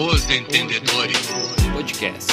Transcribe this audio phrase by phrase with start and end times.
[0.00, 1.26] Os Entendedores
[1.72, 2.32] Podcast.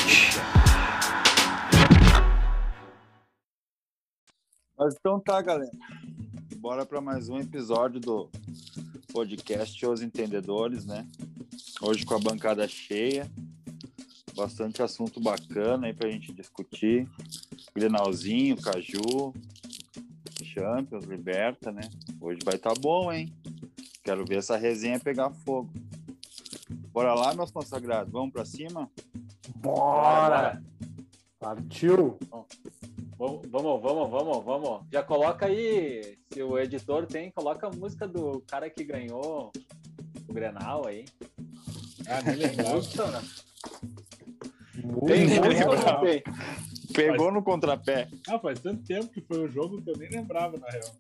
[4.78, 5.72] Mas então tá, galera.
[6.58, 8.30] Bora para mais um episódio do
[9.12, 11.08] podcast Os Entendedores, né?
[11.82, 13.28] Hoje com a bancada cheia.
[14.36, 17.10] Bastante assunto bacana aí pra gente discutir.
[17.74, 19.34] Grenalzinho, Caju,
[20.44, 21.90] Champions, Liberta, né?
[22.22, 23.34] Hoje vai estar tá bom, hein?
[24.04, 25.74] Quero ver essa resenha pegar fogo.
[26.96, 28.10] Bora lá, meus consagrados.
[28.10, 28.90] Vamos para cima?
[29.58, 30.64] Bora!
[31.38, 32.18] Partiu!
[33.18, 34.82] Vamos, vamos, vamos, vamos, vamos.
[34.90, 39.52] Já coloca aí, se o editor tem, coloca a música do cara que ganhou
[40.26, 41.04] o Grenal aí.
[42.08, 42.80] Ah, nem lembrava.
[45.06, 46.24] Tem não tem?
[46.94, 48.08] Pegou no contrapé.
[48.30, 50.92] Ah, faz tanto tempo que foi o jogo que eu nem lembrava, na real.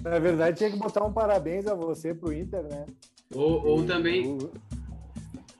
[0.00, 2.84] Na verdade, tinha que botar um parabéns a você pro Inter, né?
[3.36, 4.38] Ou, ou também.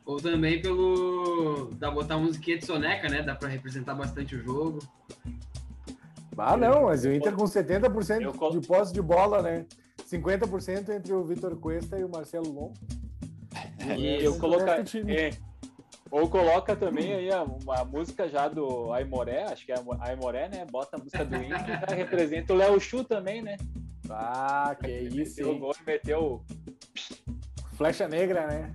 [0.04, 1.70] Ou também pelo.
[1.74, 3.22] Dá botar a musiquinha de soneca, né?
[3.22, 4.78] Dá pra representar bastante o jogo.
[6.38, 9.66] Ah, não, mas o Inter com 70% de posse de bola, né?
[10.10, 12.72] 50% entre o Vitor Cuesta e o Marcelo Lom.
[13.98, 14.78] E eu colocar.
[15.08, 15.30] É,
[16.10, 20.64] ou coloca também aí a, a, música já do Aimoré, acho que é Aimoré, né?
[20.70, 23.56] Bota a música do Inter, já representa o Léo Chu também, né?
[24.08, 25.56] Ah, que isso, hein?
[25.56, 26.44] O gol meteu
[27.76, 28.74] Flecha negra, né?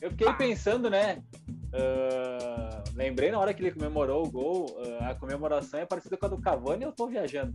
[0.00, 1.22] Eu fiquei pensando, né?
[1.48, 6.26] Uh, lembrei na hora que ele comemorou o gol, uh, a comemoração é parecida com
[6.26, 7.54] a do Cavani, eu tô viajando.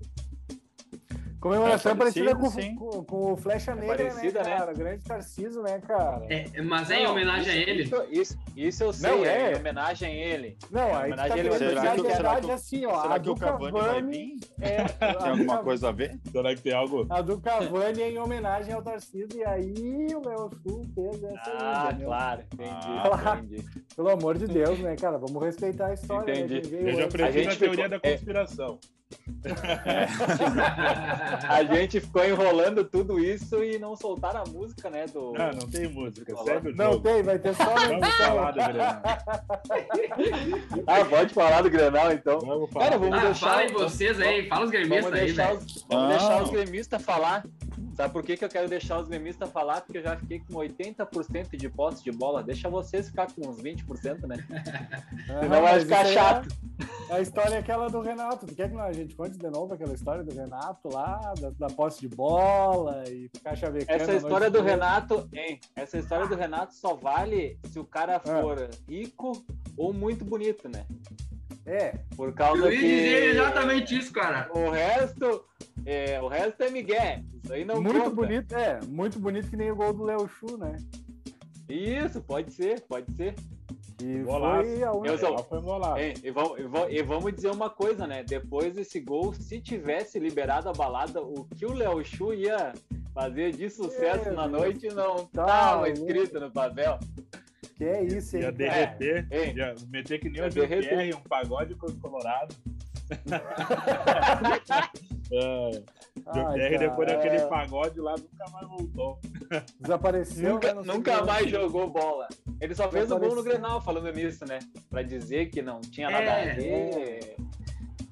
[1.39, 4.65] Comemoração é parecida, com, com, com, o Flecha é Negra, né, parecida, né, cara?
[4.65, 4.73] Né?
[4.73, 6.25] Grande Tarciso, né, cara?
[6.29, 7.83] É, mas é em homenagem isso, a ele?
[7.83, 9.37] Isso, isso, isso eu sei, não, é.
[9.37, 9.53] é.
[9.53, 10.57] em homenagem a ele.
[10.69, 11.51] Não, é aí homenagem tá a ele.
[11.57, 14.39] Será que, será que, assim, ó, será a que o Cavani, Cavani vai vir?
[14.59, 14.83] É,
[15.15, 16.19] tem alguma coisa a ver?
[16.29, 17.07] Será que tem algo?
[17.09, 21.51] A do Cavani é em homenagem ao Tarciso, e aí o Léo Sul fez essa
[21.51, 23.65] ah, aí, claro, entendi, ah, entendi.
[23.95, 25.17] Pelo amor de Deus, né, cara?
[25.17, 26.33] Vamos respeitar a história.
[26.33, 26.75] Né, entendi.
[26.75, 26.91] Né?
[26.91, 27.89] Eu já prefiro a, a teoria ficou...
[27.89, 28.79] da conspiração.
[29.43, 30.05] É.
[31.47, 35.05] a gente ficou enrolando tudo isso e não soltaram a música, né?
[35.07, 35.33] Do...
[35.33, 36.35] Não, não tem música.
[36.43, 37.03] Segue o Não jogo.
[37.03, 39.01] tem, vai ter só Vamos falar do Grenal.
[40.87, 42.39] ah, pode falar do Grenal, então.
[42.39, 42.85] Vamos falar.
[42.85, 43.49] Cara, vamos ah, deixar...
[43.49, 47.43] Falem vocês aí, fala os gremistas vamos aí, deixar os, Vamos deixar os gremistas falar.
[47.99, 49.81] Sabe por que, que eu quero deixar os gremistas falar?
[49.81, 52.41] Porque eu já fiquei com 80% de posse de bola.
[52.41, 54.37] Deixa vocês ficar com uns 20%, né?
[54.49, 56.47] Uhum, Senão vai ficar é chato.
[57.09, 58.47] É a história é aquela do Renato.
[58.47, 61.67] Tu quer que a gente conte de novo aquela história do Renato lá, da, da
[61.67, 64.01] posse de bola e ficar chavecando?
[64.01, 65.59] Essa história do Renato, hein?
[65.75, 68.19] Essa história do Renato só vale se o cara ah.
[68.21, 68.69] for ah.
[68.87, 69.33] rico
[69.75, 70.85] ou muito bonito, né?
[71.69, 71.99] É.
[72.15, 72.87] Por causa eu ia que...
[72.87, 74.49] dizer exatamente isso, cara.
[74.53, 75.45] O resto,
[75.85, 77.23] é, o resto é Miguel.
[77.43, 78.09] Isso aí não Muito conta.
[78.09, 78.79] bonito, é.
[78.87, 80.77] Muito bonito que nem o gol do Léo Chu, né?
[81.69, 83.35] Isso, pode ser, pode ser.
[84.01, 85.17] E foi a única.
[85.17, 86.57] Foi é, e, vamos,
[86.89, 88.23] e, vamos dizer uma coisa, né?
[88.23, 92.73] Depois desse gol, se tivesse liberado a balada, o que o Léo Chu ia
[93.13, 96.97] fazer de sucesso é, na noite não estava tá escrito no papel.
[97.79, 98.43] Que é isso, hein?
[98.43, 102.53] Ia derreter, é, ia meter que nem o um pagode colorado.
[105.31, 105.83] é.
[106.27, 107.47] Ai, depois daquele é...
[107.47, 109.17] pagode lá nunca mais voltou.
[109.79, 110.55] Desapareceu.
[110.55, 110.81] nunca, né?
[110.83, 112.27] nunca mais jogou bola.
[112.59, 114.59] Ele só fez o gol no Grenal falando nisso, né?
[114.89, 116.51] Pra dizer que não tinha nada é.
[116.51, 117.37] a ver.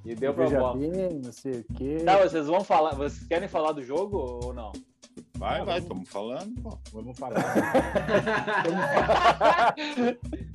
[0.05, 0.77] E deu pra bola.
[0.77, 1.97] Bem, não sei o quê.
[2.05, 2.95] Tá, vocês vão falar.
[2.95, 4.71] Vocês querem falar do jogo ou não?
[5.37, 6.77] Vai, vai, estamos falando, pô.
[6.91, 7.39] Vamos falar.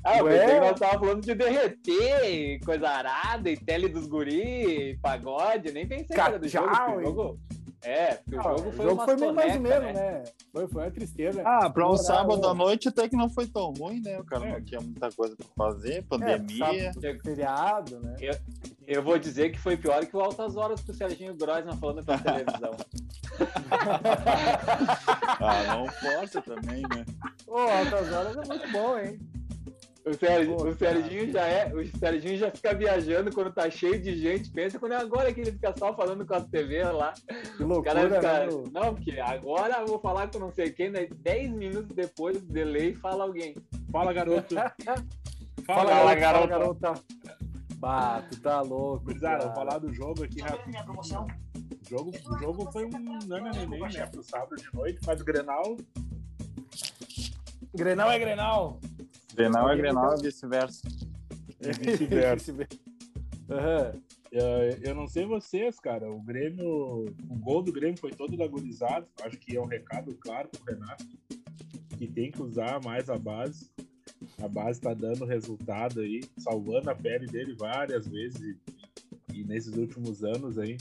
[0.02, 4.98] ah, eu pensei que nós tava falando de derreter, coisa arada, e tele dos guri,
[5.00, 7.38] pagode, nem pensei Cachau, que era do jogo.
[7.84, 9.92] É, porque o jogo foi, o jogo foi meio mais ou menos, né?
[9.92, 10.22] né?
[10.52, 11.42] Foi, foi uma tristeza.
[11.44, 14.20] Ah, para um sábado à noite até que não foi tão ruim, né?
[14.20, 14.52] O cara é.
[14.52, 16.92] não tinha muita coisa para fazer, pandemia.
[17.02, 18.14] É, feriado, né?
[18.20, 18.34] Eu,
[18.86, 22.04] eu vou dizer que foi pior que o Altas Horas com o Serginho Grossman falando
[22.04, 22.76] pela televisão.
[25.40, 27.04] ah, não força também, né?
[27.48, 29.18] Ô, Altas Horas é muito bom, hein?
[30.04, 34.00] O, Serginho, Pô, o Serginho já é, o Serginho já fica viajando quando tá cheio
[34.00, 34.50] de gente.
[34.50, 37.12] Pensa quando é agora que ele fica só falando com as TV lá.
[37.56, 41.06] Que loucura, fica, né, Não, porque agora eu vou falar com não sei quem, né?
[41.14, 43.54] 10 minutos depois do delay fala alguém.
[43.92, 44.54] Fala, garoto.
[45.64, 46.48] fala, fala, garoto.
[46.48, 46.94] garota.
[47.76, 49.04] Bah, tu tá louco.
[49.06, 50.84] Vou falar do jogo aqui rapidinho.
[50.84, 52.90] O jogo, o jogo foi um
[53.26, 54.06] nana neném, né?
[54.06, 55.76] Pro sábado de noite, mas o Grenal.
[57.74, 58.80] Grenal é Grenal.
[59.34, 60.82] Grenal é Grenal e vice-versa.
[61.64, 62.52] E vice-versa.
[62.52, 64.00] uhum.
[64.82, 66.10] eu, não sei vocês, cara.
[66.10, 69.06] O Grêmio, o gol do Grêmio foi todo lagunizado.
[69.22, 71.06] Acho que é um recado claro pro Renato.
[71.96, 73.70] que tem que usar mais a base.
[74.42, 79.76] A base está dando resultado aí, salvando a pele dele várias vezes e, e nesses
[79.76, 80.76] últimos anos aí.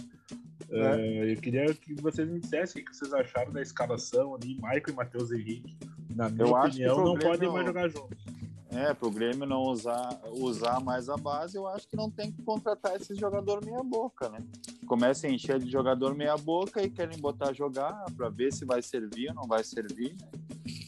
[0.71, 0.95] É.
[0.95, 4.83] Uh, eu queria que vocês me dissessem o que vocês acharam da escalação ali, Michael
[4.87, 5.77] e Matheus Henrique.
[6.15, 8.40] Na minha eu opinião, não podem mais jogar juntos.
[8.73, 12.31] É, para o Grêmio não usar, usar mais a base, eu acho que não tem
[12.31, 14.39] que contratar esses jogador meia boca, né?
[14.87, 18.81] Começa a encher de jogador meia boca e querem botar jogar para ver se vai
[18.81, 20.15] servir ou não vai servir.
[20.19, 20.29] Né?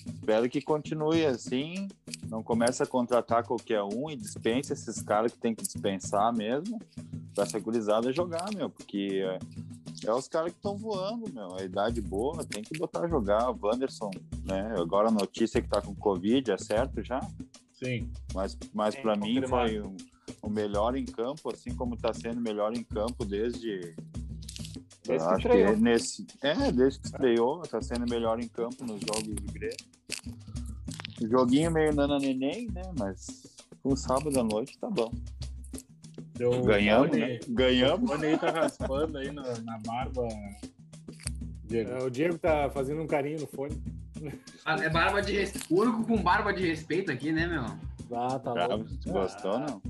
[0.08, 1.90] Espero que continue assim,
[2.30, 6.80] não comece a contratar qualquer um e dispense esses caras que tem que dispensar mesmo,
[7.36, 11.56] para essa gurizada jogar, meu, porque é, é os caras que estão voando, meu.
[11.58, 13.50] A idade boa, tem que botar jogar.
[13.50, 14.12] O Wanderson,
[14.46, 14.74] né?
[14.78, 17.20] Agora a notícia que tá com Covid, é certo já?
[17.84, 18.12] Sim.
[18.34, 19.96] Mas, mas para mim foi um,
[20.42, 23.96] o melhor em campo, assim como está sendo melhor em campo desde.
[25.06, 25.74] Desde que estreou.
[25.74, 29.76] Que nesse, é, desde que estreou, está sendo melhor em campo nos jogos do Grêmio.
[31.22, 32.84] Joguinho meio nana neném, né?
[32.98, 35.12] Mas um sábado à noite tá bom.
[36.36, 37.40] Deu Ganhamos, né?
[37.48, 38.10] Ganhamos.
[38.10, 40.28] O aí tá raspando aí na, na barba.
[41.66, 41.92] Diego.
[41.92, 43.82] É, o Diego tá fazendo um carinho no fone.
[44.66, 45.74] É barba de respeito.
[45.74, 47.66] O único com barba de respeito aqui, né, meu?
[48.16, 48.86] Ah, tá bom.
[49.08, 49.82] Gostou, não?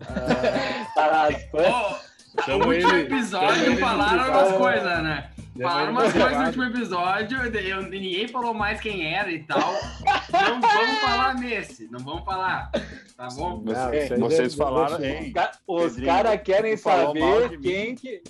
[0.00, 5.30] Ah, tá oh, no último episódio falaram umas coisas, né?
[5.60, 9.72] Falaram umas coisas no último episódio, eu, ninguém falou mais quem era e tal.
[10.32, 12.72] Não vamos falar nesse, não vamos falar.
[13.16, 13.62] Tá bom?
[13.62, 15.32] Você, vocês falaram, hein?
[15.66, 18.20] Os caras querem saber quem que.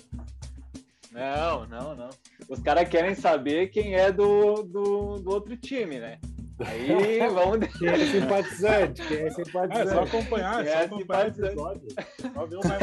[1.15, 2.09] Não, não, não.
[2.49, 6.19] Os caras querem saber quem é do, do, do outro time, né?
[6.59, 7.67] Aí vamos.
[7.77, 9.01] Quem é simpatizante?
[9.01, 9.89] Quem é simpatizante?
[9.89, 11.87] É só acompanhar, é só acompanhar o episódio.
[12.33, 12.81] Só ver o mais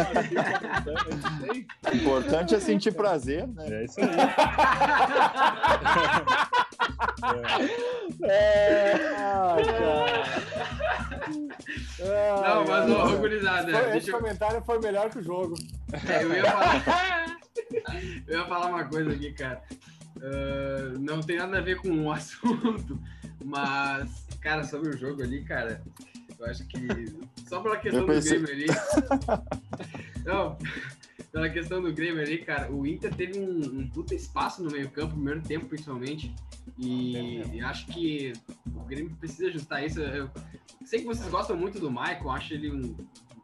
[1.92, 3.66] O importante é sentir prazer, né?
[3.68, 4.08] É isso aí.
[8.24, 8.92] é.
[9.18, 10.22] Ai, cara.
[12.42, 13.96] Não, mas, ô, gurizada.
[13.96, 15.54] Esse comentário foi melhor que o jogo.
[16.08, 17.31] É, eu ia falar.
[18.26, 19.62] eu ia falar uma coisa aqui, cara.
[20.16, 23.00] Uh, não tem nada a ver com o assunto,
[23.44, 25.82] mas, cara, sobre o jogo ali, cara,
[26.38, 26.78] eu acho que
[27.48, 28.38] só pela questão pensei...
[28.38, 28.78] do Grêmio ali.
[30.24, 30.58] não,
[31.30, 35.14] pela questão do Grêmio ali, cara, o Inter teve um, um puta espaço no meio-campo,
[35.14, 36.34] primeiro tempo principalmente.
[36.78, 38.32] E, e, acho que
[38.66, 40.00] o Grêmio precisa ajustar isso.
[40.00, 40.30] Eu
[40.84, 42.94] sei que vocês gostam muito do Michael, acho ele um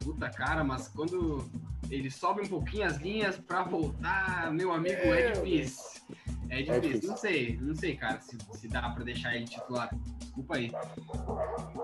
[0.00, 1.48] puta cara, mas quando
[1.90, 6.02] ele sobe um pouquinho as linhas para voltar, meu amigo, é difícil.
[6.50, 7.10] É, é difícil.
[7.10, 9.90] Não sei, não sei, cara, se, se dá para deixar ele titular.
[10.18, 10.72] Desculpa aí.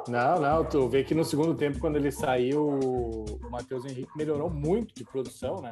[0.08, 4.50] Não, não, tu vê que no segundo tempo, quando ele saiu, o Matheus Henrique melhorou
[4.50, 5.70] muito de produção, né?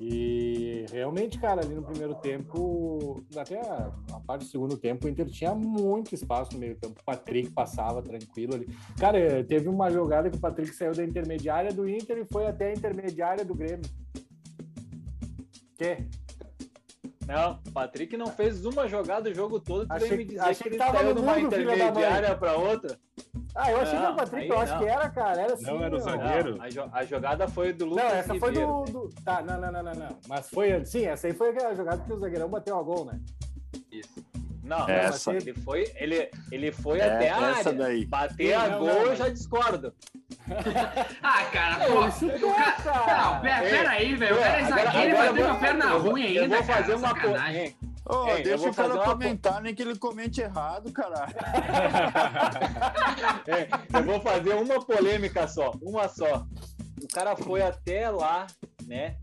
[0.00, 5.10] E realmente, cara, ali no primeiro tempo, até a, a, parte do segundo tempo, o
[5.10, 7.00] Inter tinha muito espaço no meio campo.
[7.00, 8.68] O Patrick passava tranquilo ali.
[8.98, 12.68] Cara, teve uma jogada que o Patrick saiu da intermediária do Inter e foi até
[12.68, 13.90] a intermediária do Grêmio.
[15.76, 16.06] Que?
[17.28, 19.86] Não, o Patrick não fez uma jogada o jogo todo.
[19.86, 22.98] Tu achei, me dizer achei que ele tava saiu de uma intermediária para outra.
[23.54, 24.78] Ah, eu achei não, que era o Patrick, eu acho não.
[24.80, 25.42] que era, cara.
[25.42, 26.56] Era assim, não, era o zagueiro.
[26.56, 28.66] Não, a, jo a, jogada foi do Lucas Não, essa Ribeiro.
[28.66, 30.18] foi do, do, Tá, não, não, não, não, não.
[30.26, 30.82] Mas foi.
[30.86, 33.20] Sim, essa aí foi aquela jogada que o zagueirão bateu a gol, né?
[33.92, 34.24] Isso.
[34.68, 35.32] Não, essa.
[35.32, 37.72] ele foi, ele, ele foi é, até a área.
[37.72, 38.04] Daí.
[38.04, 39.94] Bater a gol, eu já discordo.
[41.22, 42.02] ah, cara, pô.
[42.84, 43.16] Cara.
[43.16, 44.36] Não, pera, pera aí, velho.
[44.36, 46.40] O cara é zagueiro e bateu uma perna ruim ainda.
[46.40, 47.42] Eu vou fazer uma coisa.
[48.10, 49.60] Oh, Ei, deixa o cara comentar, uma...
[49.60, 51.34] nem que ele comente errado, caralho.
[53.46, 56.46] é, eu vou fazer uma polêmica só, uma só.
[57.02, 58.46] O cara foi até lá,
[58.86, 59.16] né?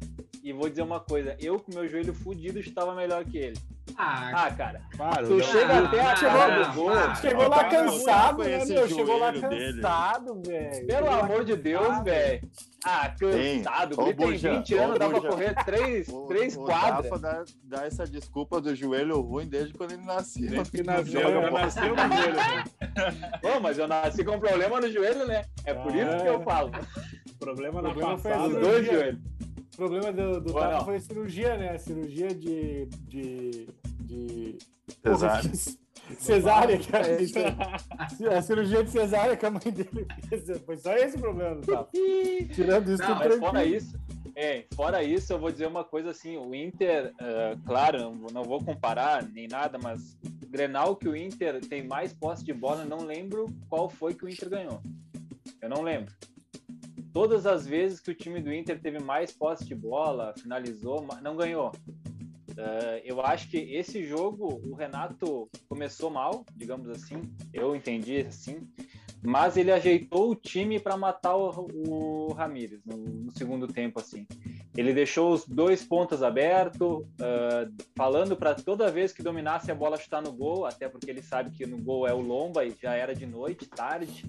[0.45, 3.57] E vou dizer uma coisa, eu com meu joelho fudido estava melhor que ele.
[3.97, 4.79] Ah, ah cara.
[4.95, 6.91] Para, tu chega até a cara do gol.
[7.19, 8.87] Chegou lá cansado, né, meu?
[8.87, 10.85] Chegou lá cansado, velho.
[10.85, 12.47] Pelo amor de Deus, velho.
[12.85, 13.99] Ah, cansado.
[13.99, 17.11] O tem 20 anos, dá pra correr 3, o, 3 o quadras.
[17.11, 20.47] O dá, dá essa desculpa do joelho ruim desde quando ele nasceu.
[20.47, 25.25] Desde que nasceu, eu nasci com joelho Bom, mas eu nasci com problema no joelho,
[25.25, 25.43] né?
[25.65, 26.69] É por ah, isso que eu falo.
[27.39, 28.43] Problema na passada.
[28.43, 29.35] Os dois joelhos.
[29.73, 31.69] O problema do, do Tata foi a cirurgia, né?
[31.71, 32.85] A cirurgia de.
[33.07, 33.67] de,
[34.01, 34.57] de...
[35.03, 35.51] Cesárea.
[36.19, 37.07] Cesárea, cara.
[37.07, 40.61] É a cirurgia de cesárea que a mãe dele fez.
[40.61, 41.89] Foi só esse o problema do Tata.
[42.53, 43.99] Tirando isso, não, mas fora isso.
[44.35, 48.63] É, fora isso, eu vou dizer uma coisa assim, o Inter, uh, claro, não, vou
[48.63, 52.97] comparar nem nada, mas o Grenal que o Inter tem mais posse de bola, não
[52.97, 54.81] lembro qual foi que o Inter ganhou.
[55.61, 56.13] Eu não lembro
[57.15, 61.37] todas as vezes que o time do Inter teve mais posse de bola, finalizou, não
[61.37, 61.71] ganhou.
[62.49, 68.67] Uh, eu acho que esse jogo o Renato começou mal, digamos assim, eu entendi assim,
[69.25, 74.25] mas ele ajeitou o time para matar o, o Ramires no, no, segundo tempo assim.
[74.75, 79.97] Ele deixou os dois pontas abertos, uh, falando para toda vez que dominasse a bola
[79.97, 82.93] chutar no gol, até porque ele sabe que no gol é o Lomba e já
[82.93, 84.25] era de noite, tarde,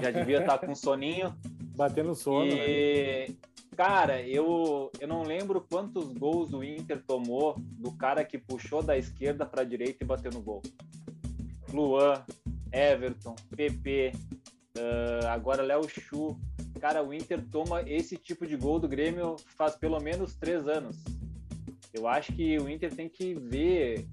[0.00, 1.34] já devia estar tá com soninho.
[1.76, 3.28] Batendo sono, e...
[3.28, 3.36] né?
[3.76, 8.96] Cara, eu, eu não lembro quantos gols o Inter tomou do cara que puxou da
[8.96, 10.62] esquerda para a direita e bateu no gol.
[11.70, 12.24] Luan,
[12.72, 14.12] Everton, PP,
[14.76, 16.38] uh, agora Léo Chu.
[16.80, 20.96] Cara, o Inter toma esse tipo de gol do Grêmio faz pelo menos três anos.
[21.92, 24.06] Eu acho que o Inter tem que ver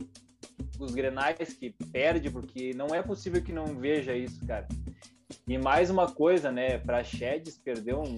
[0.80, 4.68] os grenais que perde, porque não é possível que não veja isso, cara.
[5.48, 6.78] E mais uma coisa, né?
[6.78, 8.18] Para Chedes perder um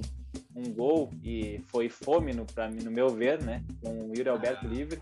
[0.56, 3.62] um gol e foi fome no, pra no meu ver, né?
[3.82, 5.01] Com o Yuri Alberto ah, livre.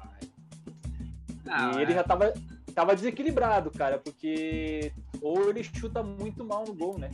[1.46, 1.96] e ele é.
[1.96, 2.34] já tava,
[2.74, 4.92] tava desequilibrado, cara, porque
[5.24, 7.10] ou ele chuta muito mal no gol, né?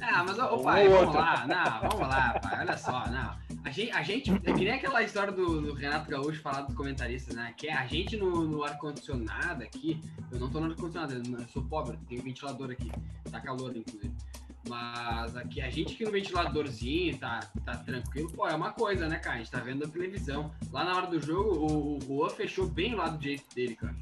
[0.00, 1.20] Ah, mas ô, pai, vamos outro.
[1.20, 3.36] lá, não, vamos lá, pai, olha só, não.
[3.64, 6.74] A gente, a gente, é que nem aquela história do, do Renato Gaúcho falar dos
[6.74, 7.54] comentaristas, né?
[7.56, 10.00] Que é a gente no, no ar-condicionado aqui,
[10.32, 12.90] eu não tô no ar-condicionado, eu sou pobre, tenho ventilador aqui,
[13.30, 14.12] tá calor, inclusive.
[14.68, 19.18] Mas aqui, a gente que no ventiladorzinho tá, tá tranquilo, pô, é uma coisa, né,
[19.18, 19.36] cara?
[19.36, 20.52] A gente tá vendo a televisão.
[20.72, 23.94] Lá na hora do jogo, o, o Juan fechou bem lá do jeito dele, cara.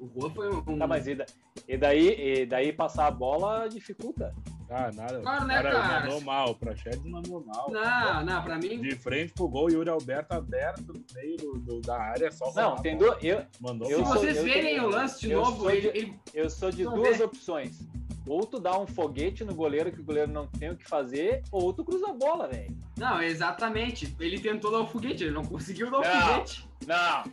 [0.00, 0.78] O Juan foi um.
[0.78, 1.26] Tá, mas e, da,
[1.66, 4.34] e, daí, e daí passar a bola dificulta.
[4.70, 5.20] Ah, nada.
[5.20, 5.70] Claro, né, cara?
[5.80, 6.00] cara?
[6.04, 6.54] Mandou mal.
[6.54, 7.70] Pra Chedes mandou mal.
[7.70, 8.80] Não, não, pra mim.
[8.80, 12.76] De frente pro gol, Yuri Alberto aberto no meio do, do da área, só Não,
[12.76, 13.22] tem duas.
[13.22, 16.84] Eu, mandou eu, se vocês verem o lance de novo, ele, ele, Eu sou de
[16.84, 17.24] duas ver.
[17.24, 17.78] opções
[18.28, 21.42] ou tu dá um foguete no goleiro que o goleiro não tem o que fazer,
[21.50, 22.76] ou tu cruza a bola, velho.
[22.96, 24.14] Não, exatamente.
[24.20, 26.67] Ele tentou dar o foguete, ele não conseguiu dar o não, foguete.
[26.86, 27.24] Não,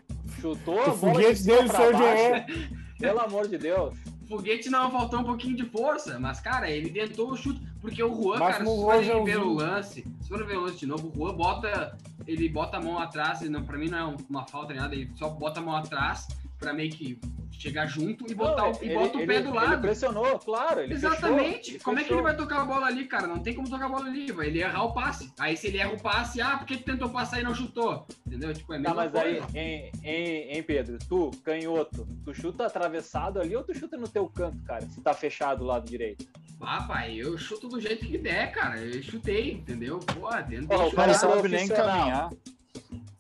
[0.42, 0.94] chutou a bola.
[0.94, 3.96] O foguete dele saiu de Pelo amor de Deus.
[4.28, 7.62] Foguete não faltou um pouquinho de força, mas, cara, ele tentou o chute.
[7.80, 10.88] Porque o Juan, cara, se for ver o lance, se for ver o lance de
[10.88, 11.98] novo, o Juan bota.
[12.26, 15.12] Ele bota a mão atrás, não, pra mim não é uma falta nem nada, ele
[15.16, 16.28] só bota a mão atrás
[16.66, 17.20] pra meio que
[17.52, 19.74] chegar junto e botar não, e bota o pé do lado.
[19.74, 20.82] Ele pressionou, claro.
[20.82, 21.74] Ele Exatamente.
[21.74, 21.98] Fechou, como fechou.
[21.98, 23.28] é que ele vai tocar a bola ali, cara?
[23.28, 25.32] Não tem como tocar a bola ali, vai ele errar o passe.
[25.40, 28.06] Aí se ele erra o passe, ah, porque tentou passar e não chutou?
[28.26, 28.54] Entendeu?
[28.54, 29.48] Tipo, é a tá, mesma tá, mas coisa.
[29.54, 34.08] aí, em, em, em, Pedro, tu, canhoto, tu chuta atravessado ali ou tu chuta no
[34.08, 34.82] teu canto, cara?
[34.88, 36.26] Se tá fechado do lado direito.
[36.60, 38.80] Ah, pai, eu chuto do jeito que der, cara.
[38.80, 40.00] Eu chutei, entendeu?
[40.00, 42.30] Pô, tentei Pô, o cara sabe nem caminhar.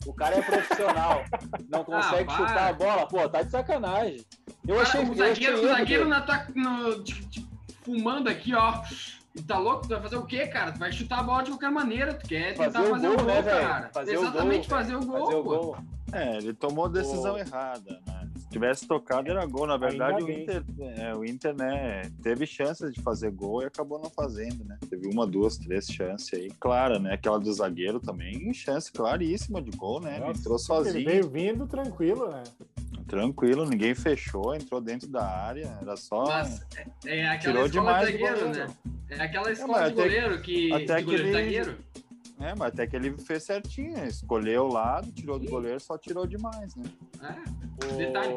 [0.05, 1.23] O cara é profissional.
[1.69, 3.07] Não ah, consegue ah, chutar a bola.
[3.07, 4.25] Pô, tá de sacanagem.
[4.67, 7.03] Eu cara, achei o zagueiro, o zagueiro na tua, no,
[7.83, 8.81] fumando aqui, ó.
[9.35, 9.81] E tá louco?
[9.83, 10.71] Tu vai fazer o quê, cara?
[10.71, 12.13] Tu vai chutar a bola de qualquer maneira.
[12.13, 13.89] Tu quer tentar fazer, fazer o gol, né, cara?
[13.93, 15.77] Fazer Exatamente, o gol, fazer o gol, fazer o gol.
[16.13, 17.39] É, ele tomou decisão Pô.
[17.39, 18.14] errada, né?
[18.55, 19.67] Tivesse tocado era gol.
[19.67, 20.63] Na verdade, o Inter,
[20.97, 24.77] é, o Inter, né, teve chances de fazer gol e acabou não fazendo, né?
[24.89, 26.49] Teve uma, duas, três chances aí.
[26.59, 27.13] Clara, né?
[27.13, 30.19] Aquela do zagueiro também, chance claríssima de gol, né?
[30.19, 30.95] Nossa, entrou sozinho.
[30.95, 32.43] Ele veio vindo tranquilo, né?
[33.07, 36.25] Tranquilo, ninguém fechou, entrou dentro da área, era só.
[36.25, 36.65] Mas
[37.05, 38.67] é, é aquela tirou demais de zagueiro, né?
[39.09, 40.73] É aquela escola é, de goleiro que.
[40.73, 41.43] Até de goleiro que ele...
[41.43, 41.77] zagueiro.
[42.39, 46.27] É, mas até que ele fez certinho, escolheu o lado, tirou do goleiro, só tirou
[46.27, 46.83] demais, né?
[47.21, 47.97] É, o...
[47.97, 48.33] detalhe.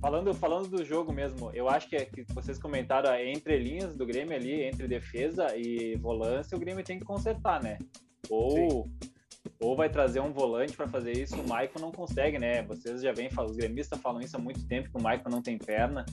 [0.00, 3.94] Falando, falando do jogo mesmo, eu acho que, é, que vocês comentaram é, entre linhas
[3.94, 7.78] do Grêmio ali, entre defesa e volância, o Grêmio tem que consertar, né?
[8.28, 8.88] Ou,
[9.60, 12.62] ou vai trazer um volante para fazer isso, o Maicon não consegue, né?
[12.62, 15.42] Vocês já vêm falando, os gremistas falam isso há muito tempo, que o Maicon não
[15.42, 16.04] tem perna.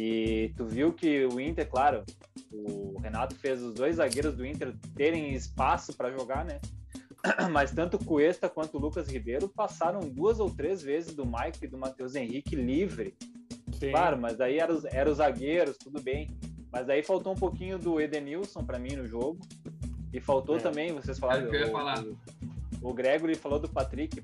[0.00, 2.04] E tu viu que o Inter, claro,
[2.52, 6.60] o Renato fez os dois zagueiros do Inter terem espaço para jogar, né?
[7.50, 11.64] mas tanto o Cuesta quanto o Lucas Ribeiro passaram duas ou três vezes do Mike
[11.64, 13.16] e do Matheus Henrique livre.
[13.72, 13.90] Sim.
[13.90, 16.28] Claro, mas aí eram era os zagueiros, tudo bem.
[16.70, 19.40] Mas aí faltou um pouquinho do Edenilson para mim no jogo.
[20.12, 20.60] E faltou é.
[20.60, 21.52] também, vocês falaram.
[21.52, 22.04] É, falar.
[22.04, 22.16] O,
[22.82, 24.22] o Gregory falou do Patrick.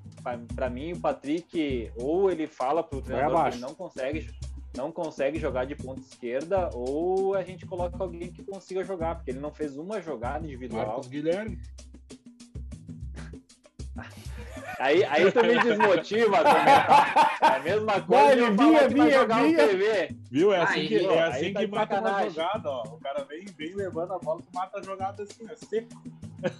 [0.54, 4.30] Para mim, o Patrick, ou ele fala pro treinador que ele não consegue,
[4.76, 9.30] não consegue jogar de ponta esquerda, ou a gente coloca alguém que consiga jogar, porque
[9.30, 10.86] ele não fez uma jogada individual.
[10.86, 11.58] Marcos Guilherme.
[14.78, 17.38] Aí, aí tu me desmotiva comentar.
[17.40, 18.32] É a mesma coisa.
[18.32, 19.68] ele vinha, vinha, vinha.
[19.68, 20.16] TV.
[20.30, 20.52] Viu?
[20.52, 22.82] É assim aí, que, é assim tá que mata uma jogada, ó.
[22.82, 26.02] O cara vem, vem levando a bola e mata a jogada assim, é seco.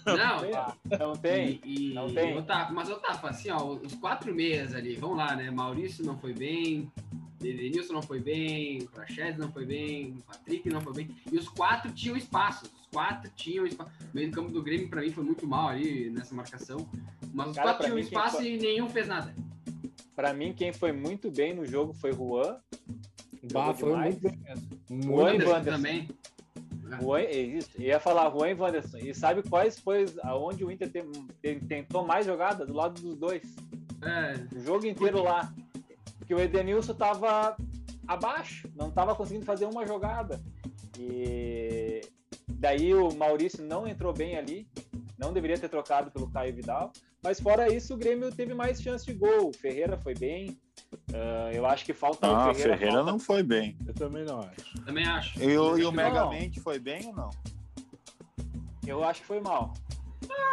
[0.06, 1.60] Não, não tem.
[1.64, 2.38] E, não tem.
[2.38, 5.50] Otávio, mas, Otávio, assim, ó, os quatro meses ali, vamos lá, né?
[5.50, 6.90] Maurício não foi bem,
[7.52, 11.10] Denilson não foi bem, o Praxedes não foi bem, o Patrick não foi bem.
[11.30, 12.64] E os quatro tinham espaço.
[12.64, 13.90] Os quatro tinham espaço.
[14.02, 16.88] O meio do campo do Grêmio, para mim, foi muito mal ali nessa marcação.
[17.32, 19.34] Mas os Cara, quatro tinham espaço e nenhum fez nada.
[20.16, 22.56] Pra mim, quem foi muito bem no jogo foi Juan.
[23.52, 24.18] Bah, foi demais.
[24.20, 24.68] muito bem mesmo.
[24.88, 25.76] Juan Muito e Wanderson Wanderson.
[25.76, 26.08] também.
[27.00, 28.98] Juan, é isso, ia falar Juan e Wanderson.
[28.98, 31.10] E sabe quais foi aonde o Inter tem-
[31.42, 32.64] tem- tentou mais jogada?
[32.64, 33.42] Do lado dos dois.
[34.02, 35.52] É, O jogo inteiro lá.
[36.26, 37.56] Que o Edenilson tava
[38.06, 40.42] abaixo, não tava conseguindo fazer uma jogada.
[40.98, 42.00] E
[42.48, 44.68] daí o Maurício não entrou bem ali,
[45.18, 46.92] não deveria ter trocado pelo Caio Vidal.
[47.22, 49.48] Mas fora isso, o Grêmio teve mais chance de gol.
[49.48, 50.58] O Ferreira foi bem.
[51.12, 52.76] Ah, eu acho que falta Ah, o Ferreira.
[52.78, 53.76] Ferreira falta- não foi bem.
[53.86, 54.84] Eu também não acho.
[54.84, 55.42] também acho.
[55.42, 55.92] E o, e o.
[55.92, 57.30] Megamente foi bem ou não?
[58.86, 59.72] Eu acho que foi mal.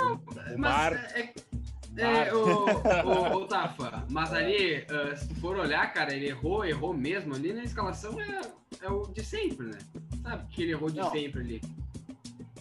[0.01, 1.33] O Mas Mar, é,
[1.98, 6.63] é, o, o, o Tafa, mas ali, ah, se tu for olhar, cara, ele errou,
[6.65, 8.41] errou mesmo ali na escalação, é,
[8.81, 9.77] é o de sempre, né?
[10.21, 11.12] Sabe que ele errou de Não.
[11.12, 11.62] sempre ali.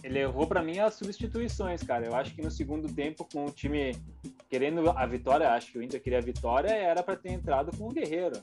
[0.03, 2.05] Ele errou pra mim as substituições, cara.
[2.07, 3.95] Eu acho que no segundo tempo, com o time
[4.49, 7.87] querendo a vitória, acho que o Inter queria a vitória, era pra ter entrado com
[7.87, 8.41] o Guerreiro.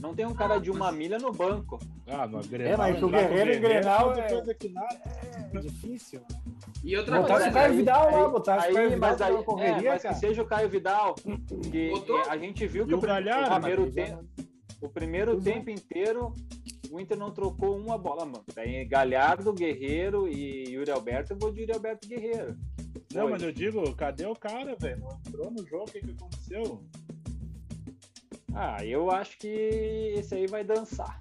[0.00, 1.78] Não tem um cara de uma milha no banco.
[2.06, 4.68] ah, no É, mas que o entrar com Guerreiro em Grenal outra é- coisa que
[4.68, 5.00] nada.
[5.54, 6.20] É difícil.
[6.84, 9.10] E outra Botar coisa, o Caio aí- Vidal lá, aí- botar o aí, Caio Vidal
[9.10, 10.14] mas aí, correria, é, mas cara.
[10.14, 11.14] que seja o Caio Vidal,
[11.70, 12.20] que Botou?
[12.30, 14.24] a gente viu que o, o o primeiro tempo,
[14.80, 15.40] o primeiro é.
[15.40, 16.32] tempo inteiro
[16.90, 18.44] o Inter não trocou uma bola, mano.
[18.54, 22.56] Daí Galhardo, Guerreiro e Yuri Alberto, eu vou de Yuri Alberto e Guerreiro.
[23.12, 23.30] Não, Foi.
[23.32, 25.00] mas eu digo, cadê o cara, velho?
[25.00, 26.82] Não entrou no jogo, o que, que aconteceu?
[28.54, 29.48] Ah, eu acho que
[30.16, 31.18] esse aí vai dançar.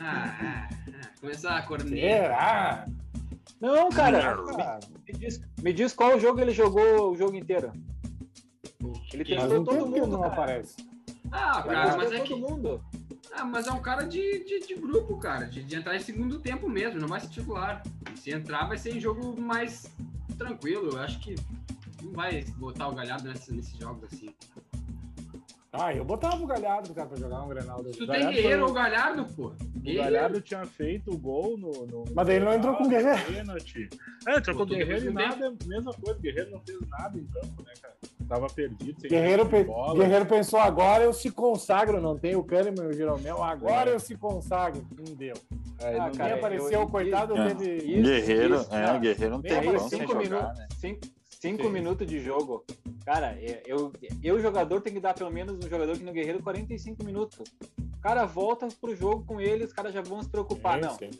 [0.00, 2.20] Ah, ah, ah, começar a cornear.
[2.20, 2.86] Será?
[3.60, 7.72] Não, cara, Cara, me diz, me diz qual jogo ele jogou o jogo inteiro.
[9.12, 10.32] Ele testou todo mundo, não cara.
[10.32, 10.76] aparece.
[11.30, 12.34] Ah, Ele cara, mas é todo que.
[12.36, 12.82] mundo.
[13.32, 15.46] Ah, mas é um cara de, de, de grupo, cara.
[15.46, 17.82] De, de entrar em segundo tempo mesmo, não vai ser titular.
[18.16, 19.86] Se entrar, vai ser em jogo mais
[20.38, 20.90] tranquilo.
[20.92, 21.34] Eu acho que
[22.02, 24.30] não vai botar o Galhardo nesse- nesses jogos assim.
[25.72, 29.24] Ah, eu botava o Galhardo, cara, pra jogar um Grenal tu tem Guerreiro ou Galhardo,
[29.36, 29.52] pô.
[29.52, 29.94] O.
[29.94, 31.70] Galhardo tinha feito o gol no.
[31.86, 33.22] no Mas daí ele não entrou com o Guerreiro.
[33.32, 33.88] Pênalti.
[34.26, 36.18] É, entrou com o Guerreiro e nada, mesma coisa.
[36.18, 37.94] O Guerreiro não fez nada em campo, né, cara?
[38.28, 39.94] Tava perdido, sem Guerreiro, pe- bola.
[39.98, 43.94] Guerreiro pensou, agora eu se consagro, não tem o Kahneman e o Jeromel, agora É.
[43.94, 44.84] eu se consagro.
[44.98, 45.34] Não deu.
[45.82, 47.54] Aí Ah, cara, apareceu, eu- coitado, É.
[47.54, 47.76] teve...
[47.76, 49.00] Isso, Guerreiro, isso, é, não.
[49.00, 50.68] Guerreiro não tem como cinco sem cinco jogar, minutos, né?
[50.78, 51.00] cinco,
[51.40, 51.70] cinco Sim.
[51.70, 52.64] minutos de jogo.
[53.04, 56.42] Cara, eu, eu, o jogador tem que dar pelo menos um jogador que no Guerreiro
[56.42, 57.50] 45 minutos.
[57.78, 60.74] O cara volta pro jogo com ele, os caras já vão se preocupar.
[60.74, 61.10] Sim, não, sim.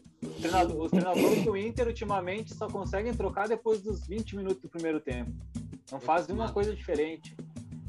[0.78, 5.32] os treinadores, do Inter ultimamente só conseguem trocar depois dos 20 minutos do primeiro tempo.
[5.90, 7.34] Não fazem uma coisa diferente.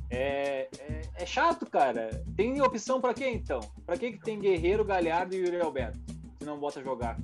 [0.09, 2.23] É, é, é chato, cara.
[2.35, 3.59] Tem opção pra quê então?
[3.85, 5.99] Pra que que tem Guerreiro, Galhardo e Yuri Alberto?
[6.39, 7.17] Se não bota jogar.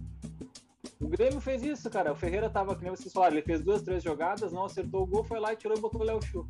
[0.99, 2.11] O Grêmio fez isso, cara.
[2.11, 5.05] O Ferreira tava, que nem vocês falaram, ele fez duas, três jogadas, não acertou o
[5.07, 6.47] gol, foi lá e tirou e botou o Léo Chu.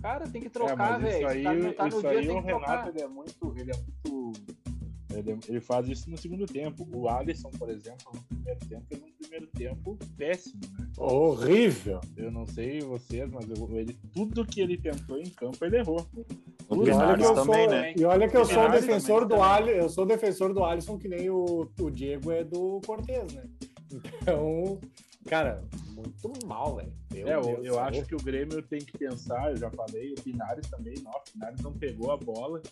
[0.00, 1.28] Cara, tem que É, trocar, isso velho.
[1.28, 2.70] aí, Se o cara não tá no isso dia, aí tem o que trocar.
[2.70, 3.54] Renato ele é muito.
[3.56, 4.32] Ele é muito.
[5.14, 6.88] Ele, ele faz isso no segundo tempo.
[6.92, 10.88] O Alisson, por exemplo, no primeiro tempo, fez um primeiro tempo péssimo, né?
[10.96, 12.00] Horrível.
[12.16, 16.04] Eu não sei vocês, mas eu- ele, tudo que ele tentou em campo, ele errou.
[16.72, 17.94] O E eu também, sou, né?
[17.96, 19.52] e olha que eu sou defensor também, do também.
[19.72, 23.44] Ali, eu sou defensor do Alisson que nem o, o Diego é do Cortez, né?
[24.22, 24.78] Então,
[25.26, 25.62] cara,
[25.94, 26.92] muito mal, velho.
[27.14, 30.12] É, eu, Deus, eu tá acho que o Grêmio tem que pensar, eu já falei,
[30.12, 32.62] o Pinares também, não, o Pinares não pegou a bola,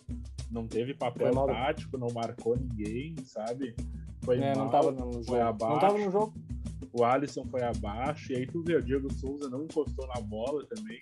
[0.49, 3.75] não teve papel tático, não marcou ninguém, sabe?
[4.23, 5.23] Foi É, mal, não tava no jogo.
[5.25, 5.73] foi abaixo.
[5.73, 6.33] Não tava no jogo.
[6.93, 10.65] o Alisson foi abaixo, e aí tu vê, o Diego Souza não encostou na bola
[10.65, 11.01] também.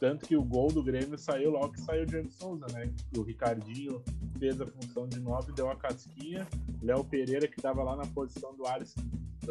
[0.00, 2.90] Tanto que o gol do Grêmio saiu logo que saiu o Diego Souza, né?
[3.14, 4.02] O Ricardinho
[4.38, 6.48] fez a função de 9, deu a casquinha.
[6.82, 9.02] Léo Pereira, que estava lá na posição do Alisson,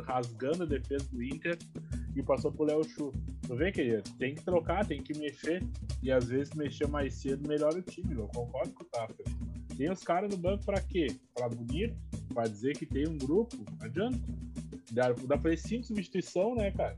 [0.04, 1.56] rasgando a defesa do Inter,
[2.16, 3.14] e passou pro Léo Chu.
[3.46, 5.64] Tu vê que tem que trocar, tem que mexer.
[6.02, 9.14] E às vezes mexer mais cedo melhora o time, eu concordo com o Tafa.
[9.78, 11.08] Tem os caras no banco pra quê?
[11.36, 11.96] Pra bonito?
[12.34, 13.56] Pra dizer que tem um grupo?
[13.82, 14.20] Adianta.
[14.92, 16.98] Dá, dá pra ir cinco substituição, né, cara?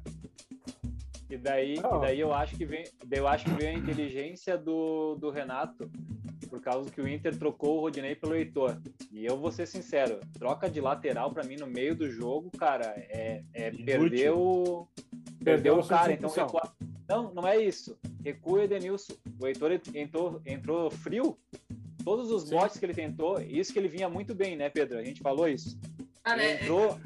[1.32, 5.16] E daí, e daí eu acho que vem, eu acho que vem a inteligência do,
[5.16, 5.90] do Renato,
[6.50, 8.78] por causa que o Inter trocou o Rodinei pelo Heitor.
[9.12, 12.94] E eu vou ser sincero, troca de lateral pra mim no meio do jogo, cara,
[12.98, 14.88] é, é perder o
[15.44, 16.72] Perdeu o cara, então recua...
[17.10, 17.98] não, não é isso.
[18.24, 19.14] Recua o Edenilson.
[19.40, 21.38] O Heitor entrou, entrou frio.
[22.04, 22.56] Todos os Sim.
[22.56, 24.98] botes que ele tentou, isso que ele vinha muito bem, né, Pedro?
[24.98, 25.80] A gente falou isso.
[26.24, 27.00] Cara, Ele é- entrou,